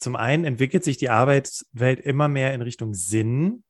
zum 0.00 0.16
einen 0.16 0.44
entwickelt 0.44 0.82
sich 0.82 0.96
die 0.96 1.10
Arbeitswelt 1.10 2.00
immer 2.00 2.26
mehr 2.26 2.54
in 2.54 2.62
Richtung 2.62 2.92
Sinn 2.92 3.62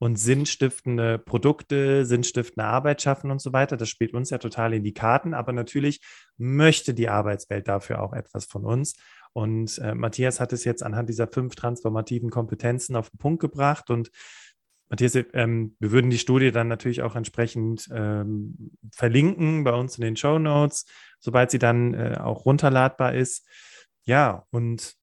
und 0.00 0.16
sinnstiftende 0.16 1.18
Produkte, 1.18 2.06
sinnstiftende 2.06 2.64
Arbeit 2.64 3.02
schaffen 3.02 3.30
und 3.30 3.40
so 3.42 3.52
weiter. 3.52 3.76
Das 3.76 3.90
spielt 3.90 4.14
uns 4.14 4.30
ja 4.30 4.38
total 4.38 4.72
in 4.72 4.82
die 4.82 4.94
Karten, 4.94 5.34
aber 5.34 5.52
natürlich 5.52 6.00
möchte 6.38 6.94
die 6.94 7.10
Arbeitswelt 7.10 7.68
dafür 7.68 8.00
auch 8.00 8.14
etwas 8.14 8.46
von 8.46 8.64
uns. 8.64 8.96
Und 9.34 9.78
äh, 9.78 9.94
Matthias 9.94 10.40
hat 10.40 10.54
es 10.54 10.64
jetzt 10.64 10.82
anhand 10.82 11.10
dieser 11.10 11.28
fünf 11.28 11.54
transformativen 11.54 12.30
Kompetenzen 12.30 12.96
auf 12.96 13.10
den 13.10 13.18
Punkt 13.18 13.40
gebracht 13.40 13.90
und 13.90 14.10
Matthias, 14.88 15.16
ähm, 15.34 15.76
wir 15.78 15.92
würden 15.92 16.10
die 16.10 16.18
Studie 16.18 16.50
dann 16.50 16.66
natürlich 16.66 17.02
auch 17.02 17.14
entsprechend 17.14 17.88
ähm, 17.92 18.72
verlinken 18.92 19.64
bei 19.64 19.72
uns 19.72 19.98
in 19.98 20.02
den 20.02 20.16
Show 20.16 20.38
Notes, 20.38 20.86
sobald 21.20 21.50
sie 21.50 21.58
dann 21.60 21.92
äh, 21.92 22.16
auch 22.18 22.46
runterladbar 22.46 23.14
ist. 23.14 23.46
Ja, 24.04 24.46
und 24.50 24.96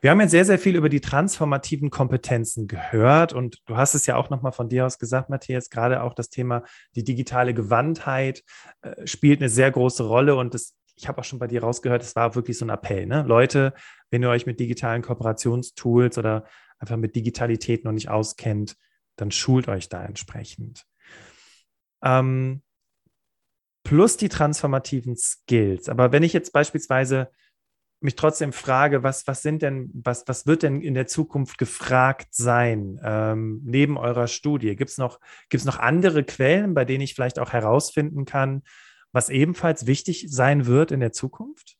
wir 0.00 0.10
haben 0.10 0.20
jetzt 0.20 0.30
sehr, 0.30 0.44
sehr 0.44 0.58
viel 0.58 0.76
über 0.76 0.88
die 0.88 1.00
transformativen 1.00 1.90
Kompetenzen 1.90 2.68
gehört 2.68 3.32
und 3.32 3.58
du 3.66 3.76
hast 3.76 3.94
es 3.94 4.06
ja 4.06 4.16
auch 4.16 4.30
nochmal 4.30 4.52
von 4.52 4.68
dir 4.68 4.86
aus 4.86 4.98
gesagt, 4.98 5.30
Matthias, 5.30 5.70
gerade 5.70 6.02
auch 6.02 6.14
das 6.14 6.30
Thema 6.30 6.62
die 6.94 7.04
digitale 7.04 7.54
Gewandtheit 7.54 8.44
äh, 8.82 9.06
spielt 9.06 9.40
eine 9.40 9.48
sehr 9.48 9.70
große 9.70 10.04
Rolle 10.04 10.36
und 10.36 10.54
das, 10.54 10.76
ich 10.96 11.08
habe 11.08 11.20
auch 11.20 11.24
schon 11.24 11.40
bei 11.40 11.48
dir 11.48 11.62
rausgehört, 11.62 12.02
es 12.02 12.14
war 12.14 12.34
wirklich 12.34 12.56
so 12.56 12.64
ein 12.64 12.70
Appell. 12.70 13.06
Ne? 13.06 13.24
Leute, 13.26 13.74
wenn 14.10 14.22
ihr 14.22 14.30
euch 14.30 14.46
mit 14.46 14.60
digitalen 14.60 15.02
Kooperationstools 15.02 16.18
oder 16.18 16.44
einfach 16.78 16.96
mit 16.96 17.16
Digitalität 17.16 17.84
noch 17.84 17.92
nicht 17.92 18.08
auskennt, 18.08 18.76
dann 19.16 19.30
schult 19.30 19.68
euch 19.68 19.88
da 19.88 20.04
entsprechend. 20.04 20.84
Ähm, 22.02 22.62
plus 23.84 24.16
die 24.16 24.28
transformativen 24.28 25.16
Skills. 25.16 25.88
Aber 25.88 26.12
wenn 26.12 26.22
ich 26.22 26.32
jetzt 26.32 26.52
beispielsweise 26.52 27.30
mich 28.04 28.14
trotzdem 28.16 28.52
frage, 28.52 29.02
was, 29.02 29.26
was 29.26 29.42
sind 29.42 29.62
denn, 29.62 29.90
was, 29.94 30.24
was 30.26 30.46
wird 30.46 30.62
denn 30.62 30.80
in 30.80 30.94
der 30.94 31.06
Zukunft 31.06 31.58
gefragt 31.58 32.28
sein, 32.32 33.00
ähm, 33.02 33.60
neben 33.64 33.96
eurer 33.96 34.28
Studie? 34.28 34.76
Gibt 34.76 34.90
es 34.90 34.98
noch, 34.98 35.18
gibt's 35.48 35.64
noch 35.64 35.78
andere 35.78 36.22
Quellen, 36.22 36.74
bei 36.74 36.84
denen 36.84 37.00
ich 37.00 37.14
vielleicht 37.14 37.38
auch 37.38 37.52
herausfinden 37.52 38.24
kann, 38.24 38.62
was 39.12 39.30
ebenfalls 39.30 39.86
wichtig 39.86 40.26
sein 40.28 40.66
wird 40.66 40.92
in 40.92 41.00
der 41.00 41.12
Zukunft? 41.12 41.76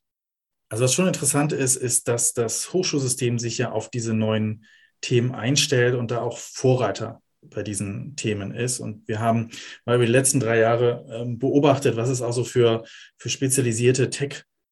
Also 0.70 0.84
was 0.84 0.94
schon 0.94 1.06
interessant 1.06 1.52
ist, 1.52 1.76
ist, 1.76 2.08
dass 2.08 2.32
das 2.32 2.72
Hochschulsystem 2.72 3.38
sich 3.38 3.58
ja 3.58 3.70
auf 3.70 3.90
diese 3.90 4.14
neuen 4.14 4.64
Themen 5.00 5.34
einstellt 5.34 5.94
und 5.94 6.10
da 6.10 6.22
auch 6.22 6.38
Vorreiter 6.38 7.20
bei 7.42 7.62
diesen 7.62 8.16
Themen 8.16 8.54
ist. 8.54 8.80
Und 8.80 9.06
wir 9.06 9.20
haben 9.20 9.50
mal 9.84 9.96
über 9.96 10.06
die 10.06 10.12
letzten 10.12 10.40
drei 10.40 10.58
Jahre 10.58 11.06
ähm, 11.10 11.38
beobachtet, 11.38 11.96
was 11.96 12.08
es 12.08 12.22
auch 12.22 12.32
so 12.32 12.44
für, 12.44 12.84
für 13.18 13.28
spezialisierte 13.28 14.08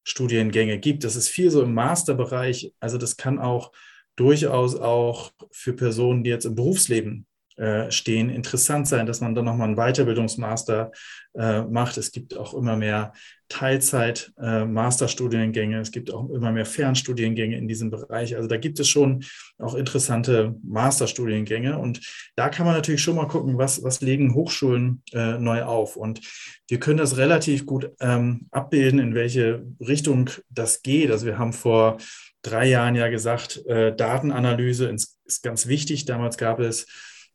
Tech-Studiengänge 0.03 0.79
gibt. 0.79 1.03
Das 1.03 1.15
ist 1.15 1.29
viel 1.29 1.49
so 1.49 1.61
im 1.61 1.73
Masterbereich. 1.73 2.73
Also 2.79 2.97
das 2.97 3.17
kann 3.17 3.39
auch 3.39 3.71
durchaus 4.15 4.75
auch 4.75 5.31
für 5.51 5.73
Personen, 5.73 6.23
die 6.23 6.29
jetzt 6.29 6.45
im 6.45 6.55
Berufsleben 6.55 7.25
äh, 7.57 7.91
stehen, 7.91 8.29
interessant 8.29 8.87
sein, 8.87 9.05
dass 9.05 9.21
man 9.21 9.35
dann 9.35 9.45
nochmal 9.45 9.67
einen 9.67 9.77
Weiterbildungsmaster 9.77 10.91
äh, 11.35 11.61
macht. 11.63 11.97
Es 11.97 12.11
gibt 12.11 12.37
auch 12.37 12.53
immer 12.53 12.75
mehr 12.75 13.13
Teilzeit-Masterstudiengänge. 13.49 15.77
Äh, 15.77 15.81
es 15.81 15.91
gibt 15.91 16.11
auch 16.11 16.29
immer 16.29 16.51
mehr 16.51 16.65
Fernstudiengänge 16.65 17.57
in 17.57 17.67
diesem 17.67 17.89
Bereich. 17.91 18.35
Also 18.35 18.47
da 18.47 18.57
gibt 18.57 18.79
es 18.79 18.87
schon 18.87 19.23
auch 19.59 19.75
interessante 19.75 20.55
Masterstudiengänge. 20.63 21.77
Und 21.77 22.01
da 22.35 22.49
kann 22.49 22.65
man 22.65 22.73
natürlich 22.75 23.03
schon 23.03 23.15
mal 23.15 23.27
gucken, 23.27 23.57
was, 23.57 23.83
was 23.83 24.01
legen 24.01 24.33
Hochschulen 24.33 25.03
äh, 25.11 25.37
neu 25.37 25.63
auf. 25.63 25.95
Und 25.95 26.21
wir 26.67 26.79
können 26.79 26.97
das 26.97 27.17
relativ 27.17 27.65
gut 27.65 27.91
ähm, 27.99 28.47
abbilden, 28.51 28.99
in 28.99 29.15
welche 29.15 29.65
Richtung 29.79 30.29
das 30.49 30.81
geht. 30.81 31.11
Also 31.11 31.27
wir 31.27 31.37
haben 31.37 31.53
vor 31.53 31.97
drei 32.41 32.67
Jahren 32.67 32.95
ja 32.95 33.09
gesagt, 33.09 33.65
äh, 33.67 33.95
Datenanalyse 33.95 34.87
ist, 34.87 35.19
ist 35.25 35.43
ganz 35.43 35.67
wichtig. 35.67 36.05
Damals 36.05 36.37
gab 36.37 36.59
es 36.59 36.87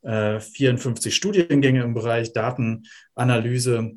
54 0.02 1.12
äh, 1.12 1.14
Studiengänge 1.14 1.82
im 1.82 1.94
Bereich 1.94 2.32
Datenanalyse. 2.32 3.92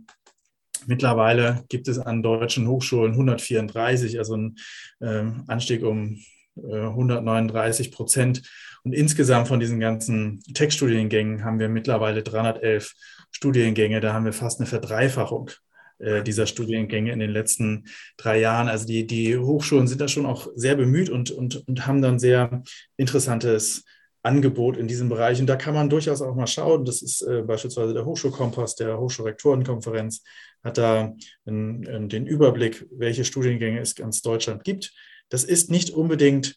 Mittlerweile 0.88 1.64
gibt 1.70 1.88
es 1.88 2.00
an 2.00 2.24
deutschen 2.24 2.68
Hochschulen 2.68 3.12
134, 3.12 4.18
also 4.18 4.36
ein 4.36 4.56
ähm, 5.02 5.44
Anstieg 5.48 5.84
um 5.84 6.18
139 6.56 7.88
äh, 7.88 7.92
Prozent. 7.92 8.42
Und 8.84 8.94
insgesamt 8.94 9.48
von 9.48 9.60
diesen 9.60 9.80
ganzen 9.80 10.40
Tech-Studiengängen 10.54 11.44
haben 11.44 11.60
wir 11.60 11.70
mittlerweile 11.70 12.24
311 12.24 12.94
Studiengänge. 13.32 14.02
Da 14.02 14.14
haben 14.14 14.26
wir 14.26 14.34
fast 14.34 14.60
eine 14.60 14.68
Verdreifachung 14.68 15.52
äh, 16.00 16.24
dieser 16.24 16.48
Studiengänge 16.48 17.12
in 17.12 17.20
den 17.20 17.30
letzten 17.30 17.86
drei 18.18 18.40
Jahren. 18.40 18.68
Also 18.68 18.88
die, 18.88 19.06
die 19.06 19.38
Hochschulen 19.38 19.88
sind 19.88 20.02
da 20.02 20.08
schon 20.08 20.26
auch 20.26 20.48
sehr 20.56 20.76
bemüht 20.76 21.10
und, 21.10 21.30
und, 21.30 21.68
und 21.68 21.86
haben 21.86 22.02
dann 22.02 22.18
sehr 22.18 22.64
interessantes 22.98 23.84
Angebot 24.24 24.78
in 24.78 24.88
diesem 24.88 25.10
Bereich. 25.10 25.40
Und 25.40 25.48
da 25.48 25.56
kann 25.56 25.74
man 25.74 25.90
durchaus 25.90 26.22
auch 26.22 26.36
mal 26.36 26.48
schauen. 26.48 26.86
Das 26.86 27.02
ist 27.02 27.22
äh, 27.22 27.42
beispielsweise 27.42 27.94
der 27.94 28.06
Hochschulkompass, 28.06 28.76
der 28.76 29.00
Hochschulrektorenkonferenz, 29.00 30.24
hat 30.64 30.78
da 30.78 31.14
in, 31.46 31.84
in 31.84 32.10
den 32.10 32.28
Überblick, 32.28 32.88
welche 32.92 33.26
Studiengänge 33.26 33.80
es 33.80 33.96
ganz 33.96 34.22
Deutschland 34.22 34.64
gibt. 34.64 34.94
Das 35.30 35.44
ist 35.44 35.72
nicht 35.72 35.90
unbedingt 35.92 36.56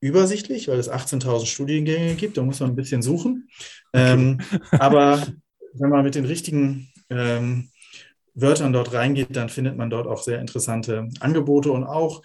übersichtlich, 0.00 0.68
weil 0.68 0.78
es 0.78 0.90
18.000 0.90 1.46
Studiengänge 1.46 2.14
gibt. 2.14 2.36
Da 2.36 2.42
muss 2.42 2.60
man 2.60 2.70
ein 2.70 2.76
bisschen 2.76 3.02
suchen. 3.02 3.48
Okay. 3.92 4.12
Ähm, 4.12 4.40
aber 4.72 5.26
wenn 5.72 5.90
man 5.90 6.04
mit 6.04 6.14
den 6.14 6.26
richtigen 6.26 6.92
ähm, 7.08 7.70
Wörtern 8.34 8.72
dort 8.72 8.92
reingeht, 8.92 9.34
dann 9.34 9.48
findet 9.48 9.76
man 9.76 9.88
dort 9.88 10.06
auch 10.06 10.22
sehr 10.22 10.40
interessante 10.40 11.08
Angebote 11.20 11.72
und 11.72 11.84
auch 11.84 12.22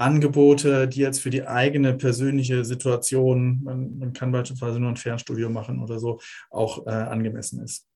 Angebote, 0.00 0.88
die 0.88 1.00
jetzt 1.00 1.20
für 1.20 1.30
die 1.30 1.46
eigene 1.46 1.94
persönliche 1.94 2.64
Situation, 2.64 3.60
man, 3.62 3.98
man 3.98 4.12
kann 4.12 4.32
beispielsweise 4.32 4.80
nur 4.80 4.90
ein 4.90 4.96
Fernstudio 4.96 5.50
machen 5.50 5.82
oder 5.82 5.98
so, 5.98 6.20
auch 6.50 6.86
äh, 6.86 6.90
angemessen 6.90 7.62
ist. 7.62 7.86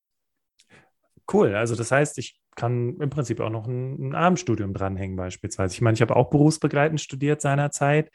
Cool, 1.32 1.54
also 1.54 1.74
das 1.74 1.90
heißt, 1.90 2.18
ich 2.18 2.38
kann 2.56 3.00
im 3.00 3.10
Prinzip 3.10 3.40
auch 3.40 3.50
noch 3.50 3.66
ein, 3.66 4.10
ein 4.10 4.14
Abendstudium 4.14 4.74
dranhängen 4.74 5.16
beispielsweise. 5.16 5.74
Ich 5.74 5.80
meine, 5.80 5.94
ich 5.94 6.02
habe 6.02 6.14
auch 6.14 6.30
berufsbegleitend 6.30 7.00
studiert 7.00 7.40
seinerzeit, 7.40 8.10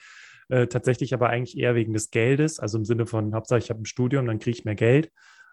äh, 0.49 0.67
tatsächlich 0.67 1.13
aber 1.13 1.29
eigentlich 1.29 1.57
eher 1.57 1.75
wegen 1.75 1.93
des 1.93 2.11
Geldes, 2.11 2.59
also 2.59 2.77
im 2.77 2.85
Sinne 2.85 3.07
von, 3.07 3.33
Hauptsache 3.33 3.59
ich 3.59 3.69
habe 3.69 3.81
ein 3.81 3.85
Studium, 3.85 4.27
dann 4.27 4.39
kriege 4.39 4.57
ich 4.57 4.65
mehr 4.65 4.75
Geld. 4.75 5.11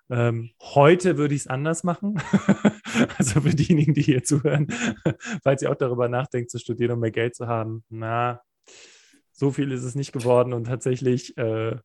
Ähm, 0.08 0.50
heute 0.62 1.16
würde 1.16 1.34
ich 1.34 1.42
es 1.42 1.46
anders 1.46 1.82
machen. 1.84 2.20
also 3.18 3.40
für 3.40 3.54
diejenigen, 3.54 3.94
die 3.94 4.02
hier 4.02 4.22
zuhören, 4.22 4.68
falls 5.42 5.62
ihr 5.62 5.70
auch 5.70 5.76
darüber 5.76 6.08
nachdenkt, 6.08 6.50
zu 6.50 6.58
studieren, 6.58 6.92
um 6.92 7.00
mehr 7.00 7.10
Geld 7.10 7.34
zu 7.34 7.46
haben, 7.46 7.84
na, 7.88 8.40
so 9.32 9.50
viel 9.50 9.72
ist 9.72 9.82
es 9.82 9.94
nicht 9.94 10.12
geworden. 10.12 10.52
Und 10.52 10.64
tatsächlich 10.64 11.36
äh, 11.36 11.76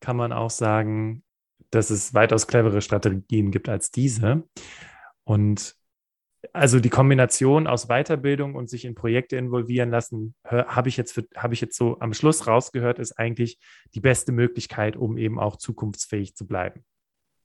kann 0.00 0.16
man 0.16 0.32
auch 0.32 0.50
sagen, 0.50 1.22
dass 1.70 1.90
es 1.90 2.14
weitaus 2.14 2.46
clevere 2.46 2.80
Strategien 2.80 3.50
gibt 3.50 3.68
als 3.68 3.90
diese. 3.90 4.44
Und 5.24 5.74
also 6.52 6.80
die 6.80 6.88
Kombination 6.88 7.66
aus 7.66 7.88
Weiterbildung 7.88 8.54
und 8.54 8.70
sich 8.70 8.84
in 8.84 8.94
Projekte 8.94 9.36
involvieren 9.36 9.90
lassen, 9.90 10.34
habe 10.44 10.88
ich 10.88 10.96
jetzt 10.96 11.20
habe 11.36 11.54
ich 11.54 11.60
jetzt 11.60 11.76
so 11.76 11.98
am 11.98 12.14
Schluss 12.14 12.46
rausgehört, 12.46 12.98
ist 12.98 13.18
eigentlich 13.18 13.58
die 13.94 14.00
beste 14.00 14.32
Möglichkeit, 14.32 14.96
um 14.96 15.18
eben 15.18 15.38
auch 15.38 15.56
zukunftsfähig 15.56 16.34
zu 16.34 16.46
bleiben. 16.46 16.84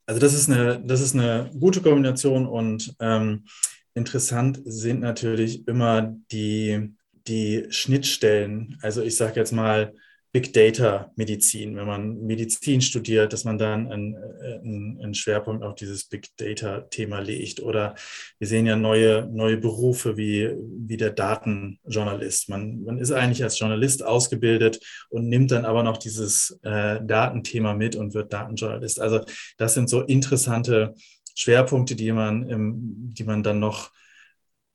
Also 0.05 0.19
das 0.19 0.33
ist 0.33 0.49
eine, 0.49 0.81
das 0.85 1.01
ist 1.01 1.15
eine 1.15 1.51
gute 1.59 1.81
Kombination 1.81 2.45
und 2.45 2.95
ähm, 2.99 3.45
interessant 3.93 4.59
sind 4.65 4.99
natürlich 5.01 5.67
immer 5.67 6.15
die, 6.31 6.95
die 7.27 7.67
Schnittstellen. 7.69 8.77
Also 8.81 9.01
ich 9.01 9.15
sage 9.15 9.39
jetzt 9.39 9.53
mal, 9.53 9.93
Big 10.33 10.51
Data 10.51 11.11
Medizin, 11.15 11.75
wenn 11.75 11.85
man 11.85 12.21
Medizin 12.25 12.81
studiert, 12.81 13.33
dass 13.33 13.43
man 13.43 13.59
dann 13.59 13.91
einen, 13.91 14.15
einen, 14.15 14.99
einen 14.99 15.13
Schwerpunkt 15.13 15.63
auf 15.63 15.75
dieses 15.75 16.05
Big 16.05 16.35
Data 16.37 16.81
Thema 16.81 17.19
legt. 17.19 17.61
Oder 17.61 17.93
wir 18.39 18.47
sehen 18.47 18.65
ja 18.65 18.75
neue, 18.75 19.29
neue 19.31 19.57
Berufe 19.57 20.17
wie, 20.17 20.49
wie 20.57 20.97
der 20.97 21.11
Datenjournalist. 21.11 22.49
Man, 22.49 22.83
man 22.83 22.97
ist 22.97 23.11
eigentlich 23.11 23.43
als 23.43 23.59
Journalist 23.59 24.03
ausgebildet 24.03 24.79
und 25.09 25.29
nimmt 25.29 25.51
dann 25.51 25.65
aber 25.65 25.83
noch 25.83 25.97
dieses 25.97 26.59
äh, 26.63 26.99
Datenthema 27.05 27.75
mit 27.75 27.95
und 27.95 28.15
wird 28.15 28.33
Datenjournalist. 28.33 28.99
Also 28.99 29.21
das 29.57 29.75
sind 29.75 29.87
so 29.87 30.01
interessante 30.01 30.95
Schwerpunkte, 31.35 31.95
die 31.95 32.11
man, 32.11 32.49
im, 32.49 33.13
die 33.13 33.23
man 33.23 33.43
dann 33.43 33.59
noch 33.59 33.91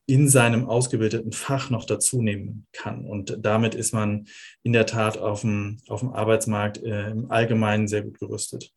in 0.09 0.27
seinem 0.27 0.67
ausgebildeten 0.67 1.33
Fach 1.33 1.69
noch 1.69 1.85
dazu 1.85 2.23
nehmen 2.23 2.67
kann. 2.73 3.05
Und 3.05 3.37
damit 3.45 3.75
ist 3.75 3.93
man 3.93 4.27
in 4.63 4.73
der 4.73 4.87
Tat 4.87 5.19
auf 5.19 5.43
dem, 5.43 5.77
auf 5.87 6.01
dem 6.01 6.15
Arbeitsmarkt 6.15 6.83
äh, 6.83 7.11
im 7.11 7.31
Allgemeinen 7.31 7.87
sehr 7.89 8.03
gut 8.03 8.19
gerüstet. 8.19 8.73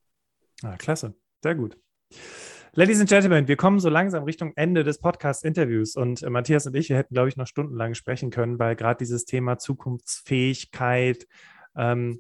Ah, 0.62 0.76
klasse, 0.76 1.16
sehr 1.42 1.56
gut. 1.56 1.78
Ladies 2.74 3.00
and 3.00 3.08
Gentlemen, 3.08 3.48
wir 3.48 3.56
kommen 3.56 3.80
so 3.80 3.88
langsam 3.88 4.26
Richtung 4.26 4.52
Ende 4.58 4.84
des 4.84 5.00
Podcast-Interviews 5.00 5.96
und 5.96 6.22
äh, 6.22 6.30
Matthias 6.30 6.68
und 6.68 6.76
ich, 6.76 6.90
wir 6.90 6.98
hätten, 6.98 7.14
glaube 7.14 7.30
ich, 7.30 7.38
noch 7.38 7.48
stundenlang 7.48 7.94
sprechen 7.94 8.30
können, 8.30 8.60
weil 8.60 8.76
gerade 8.76 8.98
dieses 8.98 9.24
Thema 9.24 9.58
Zukunftsfähigkeit 9.58 11.28
ähm, 11.78 12.20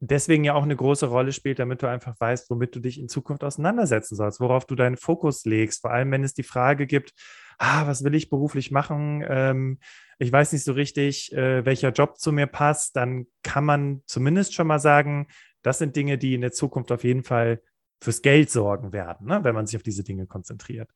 deswegen 0.00 0.44
ja 0.44 0.52
auch 0.52 0.64
eine 0.64 0.76
große 0.76 1.06
Rolle 1.06 1.32
spielt, 1.32 1.60
damit 1.60 1.82
du 1.82 1.86
einfach 1.86 2.14
weißt, 2.20 2.50
womit 2.50 2.74
du 2.76 2.80
dich 2.80 3.00
in 3.00 3.08
Zukunft 3.08 3.42
auseinandersetzen 3.42 4.16
sollst, 4.16 4.38
worauf 4.40 4.66
du 4.66 4.74
deinen 4.74 4.98
Fokus 4.98 5.46
legst. 5.46 5.80
Vor 5.80 5.92
allem, 5.92 6.10
wenn 6.10 6.24
es 6.24 6.34
die 6.34 6.42
Frage 6.42 6.86
gibt, 6.86 7.12
ah, 7.60 7.86
was 7.86 8.02
will 8.02 8.14
ich 8.14 8.30
beruflich 8.30 8.70
machen? 8.70 9.24
Ähm, 9.28 9.78
ich 10.18 10.32
weiß 10.32 10.52
nicht 10.52 10.64
so 10.64 10.72
richtig, 10.72 11.32
äh, 11.32 11.64
welcher 11.64 11.90
Job 11.90 12.18
zu 12.18 12.32
mir 12.32 12.46
passt, 12.46 12.96
dann 12.96 13.26
kann 13.42 13.64
man 13.64 14.02
zumindest 14.06 14.54
schon 14.54 14.66
mal 14.66 14.80
sagen, 14.80 15.28
das 15.62 15.78
sind 15.78 15.94
Dinge, 15.94 16.18
die 16.18 16.34
in 16.34 16.40
der 16.40 16.52
Zukunft 16.52 16.90
auf 16.90 17.04
jeden 17.04 17.22
Fall 17.22 17.62
fürs 18.02 18.22
Geld 18.22 18.50
sorgen 18.50 18.92
werden, 18.92 19.26
ne, 19.26 19.44
wenn 19.44 19.54
man 19.54 19.66
sich 19.66 19.76
auf 19.76 19.82
diese 19.82 20.02
Dinge 20.02 20.26
konzentriert. 20.26 20.90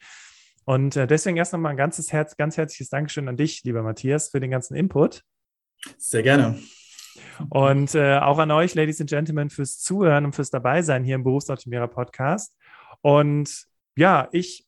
Und 0.65 0.97
äh, 0.97 1.07
deswegen 1.07 1.37
erst 1.37 1.53
nochmal 1.53 1.73
ein 1.73 1.77
ganzes 1.77 2.13
Herz, 2.13 2.39
ganz 2.39 2.57
herzliches 2.57 2.89
Dankeschön 2.89 3.29
an 3.29 3.37
dich, 3.37 3.63
lieber 3.65 3.83
Matthias, 3.83 4.31
für 4.31 4.41
den 4.41 4.51
ganzen 4.51 4.75
Input. 4.75 5.23
Sehr 5.99 6.23
gerne. 6.23 6.59
Und 7.51 7.95
äh, 7.95 8.19
auch 8.19 8.39
an 8.39 8.51
euch, 8.51 8.75
Ladies 8.75 9.01
and 9.03 9.11
Gentlemen, 9.11 9.51
fürs 9.51 9.79
Zuhören 9.81 10.25
und 10.25 10.35
fürs 10.35 10.51
Dabeisein 10.51 11.05
hier 11.05 11.17
im 11.17 11.25
Berufsoptimierer 11.25 11.89
Podcast. 11.89 12.57
Und 13.03 13.67
ja, 13.97 14.29
ich 14.33 14.67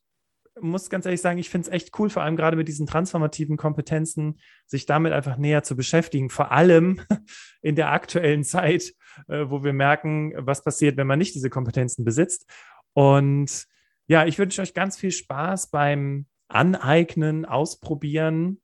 muss 0.60 0.90
ganz 0.90 1.04
ehrlich 1.04 1.20
sagen, 1.20 1.38
ich 1.38 1.50
finde 1.50 1.68
es 1.68 1.72
echt 1.72 1.98
cool, 1.98 2.08
vor 2.08 2.22
allem 2.22 2.36
gerade 2.36 2.56
mit 2.56 2.68
diesen 2.68 2.86
transformativen 2.86 3.56
Kompetenzen, 3.56 4.40
sich 4.66 4.86
damit 4.86 5.12
einfach 5.12 5.36
näher 5.36 5.62
zu 5.62 5.76
beschäftigen. 5.76 6.30
Vor 6.30 6.52
allem 6.52 7.00
in 7.62 7.76
der 7.76 7.92
aktuellen 7.92 8.44
Zeit, 8.44 8.94
äh, 9.28 9.44
wo 9.48 9.64
wir 9.64 9.72
merken, 9.72 10.32
was 10.36 10.62
passiert, 10.62 10.96
wenn 10.96 11.06
man 11.06 11.18
nicht 11.18 11.34
diese 11.34 11.50
Kompetenzen 11.50 12.04
besitzt. 12.04 12.46
Und 12.92 13.66
ja, 14.06 14.24
ich 14.24 14.38
wünsche 14.38 14.62
euch 14.62 14.74
ganz 14.74 14.96
viel 14.96 15.10
Spaß 15.10 15.70
beim 15.70 16.26
Aneignen, 16.48 17.44
Ausprobieren 17.44 18.60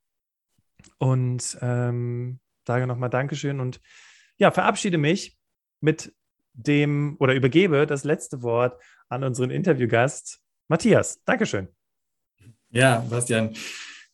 und 0.99 1.59
ähm, 1.61 2.41
sage 2.67 2.87
nochmal 2.87 3.11
Dankeschön 3.11 3.61
und 3.61 3.81
ja, 4.39 4.51
verabschiede 4.51 4.99
mich 4.99 5.37
mit 5.81 6.15
dem 6.55 7.17
oder 7.19 7.35
übergebe 7.35 7.87
das 7.87 8.05
letzte 8.05 8.43
Wort 8.43 8.81
an 9.09 9.25
unseren 9.25 9.51
Interviewgast 9.51 10.41
Matthias. 10.69 11.23
Dankeschön. 11.25 11.69
Ja, 12.75 13.05
Bastian, 13.11 13.55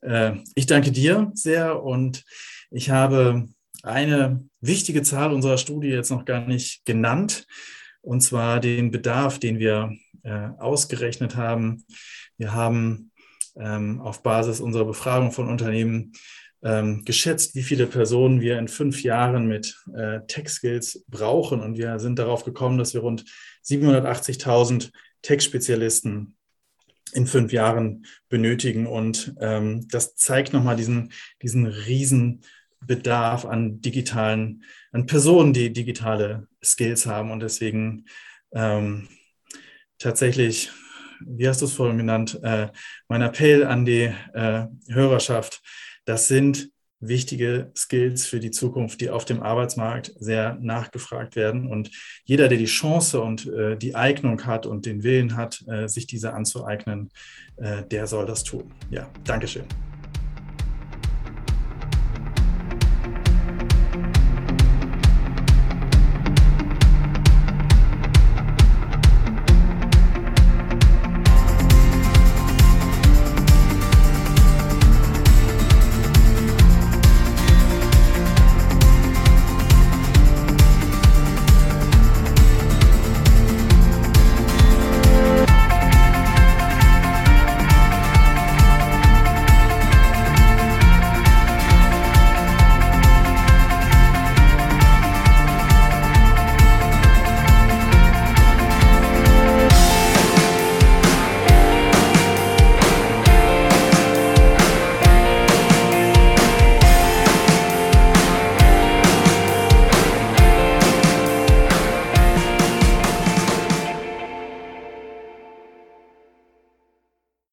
äh, 0.00 0.32
ich 0.56 0.66
danke 0.66 0.90
dir 0.90 1.30
sehr 1.34 1.80
und 1.80 2.24
ich 2.72 2.90
habe 2.90 3.46
eine 3.84 4.48
wichtige 4.60 5.02
Zahl 5.02 5.32
unserer 5.32 5.58
Studie 5.58 5.90
jetzt 5.90 6.10
noch 6.10 6.24
gar 6.24 6.44
nicht 6.44 6.84
genannt, 6.84 7.46
und 8.00 8.20
zwar 8.20 8.58
den 8.58 8.90
Bedarf, 8.90 9.38
den 9.38 9.60
wir 9.60 9.92
äh, 10.24 10.48
ausgerechnet 10.58 11.36
haben. 11.36 11.84
Wir 12.36 12.52
haben 12.52 13.12
ähm, 13.56 14.00
auf 14.00 14.24
Basis 14.24 14.58
unserer 14.58 14.86
Befragung 14.86 15.30
von 15.30 15.48
Unternehmen 15.48 16.12
ähm, 16.64 17.04
geschätzt, 17.04 17.54
wie 17.54 17.62
viele 17.62 17.86
Personen 17.86 18.40
wir 18.40 18.58
in 18.58 18.66
fünf 18.66 19.04
Jahren 19.04 19.46
mit 19.46 19.80
äh, 19.94 20.18
Tech-Skills 20.26 21.04
brauchen. 21.06 21.60
Und 21.60 21.78
wir 21.78 22.00
sind 22.00 22.18
darauf 22.18 22.44
gekommen, 22.44 22.76
dass 22.76 22.92
wir 22.92 23.02
rund 23.02 23.24
780.000 23.64 24.90
Tech-Spezialisten 25.22 26.37
in 27.12 27.26
fünf 27.26 27.52
Jahren 27.52 28.06
benötigen. 28.28 28.86
Und 28.86 29.34
ähm, 29.40 29.86
das 29.88 30.16
zeigt 30.16 30.52
nochmal 30.52 30.76
diesen, 30.76 31.12
diesen 31.42 31.66
riesen 31.66 32.42
Bedarf 32.80 33.44
an 33.44 33.80
digitalen, 33.80 34.62
an 34.92 35.06
Personen, 35.06 35.52
die 35.52 35.72
digitale 35.72 36.46
Skills 36.62 37.06
haben. 37.06 37.30
Und 37.30 37.40
deswegen 37.40 38.06
ähm, 38.52 39.08
tatsächlich, 39.98 40.70
wie 41.20 41.48
hast 41.48 41.60
du 41.60 41.66
es 41.66 41.72
vorhin 41.72 41.98
genannt, 41.98 42.38
äh, 42.42 42.68
mein 43.08 43.22
Appell 43.22 43.64
an 43.66 43.84
die 43.84 44.12
äh, 44.32 44.66
Hörerschaft, 44.88 45.60
das 46.04 46.28
sind 46.28 46.70
wichtige 47.00 47.70
Skills 47.76 48.26
für 48.26 48.40
die 48.40 48.50
Zukunft, 48.50 49.00
die 49.00 49.10
auf 49.10 49.24
dem 49.24 49.42
Arbeitsmarkt 49.42 50.12
sehr 50.18 50.58
nachgefragt 50.60 51.36
werden. 51.36 51.66
Und 51.66 51.90
jeder, 52.24 52.48
der 52.48 52.58
die 52.58 52.64
Chance 52.66 53.20
und 53.20 53.46
äh, 53.46 53.76
die 53.76 53.94
Eignung 53.94 54.44
hat 54.46 54.66
und 54.66 54.86
den 54.86 55.02
Willen 55.02 55.36
hat, 55.36 55.64
äh, 55.68 55.88
sich 55.88 56.06
diese 56.06 56.34
anzueignen, 56.34 57.10
äh, 57.56 57.84
der 57.84 58.06
soll 58.06 58.26
das 58.26 58.44
tun. 58.44 58.72
Ja, 58.90 59.08
Dankeschön. 59.24 59.64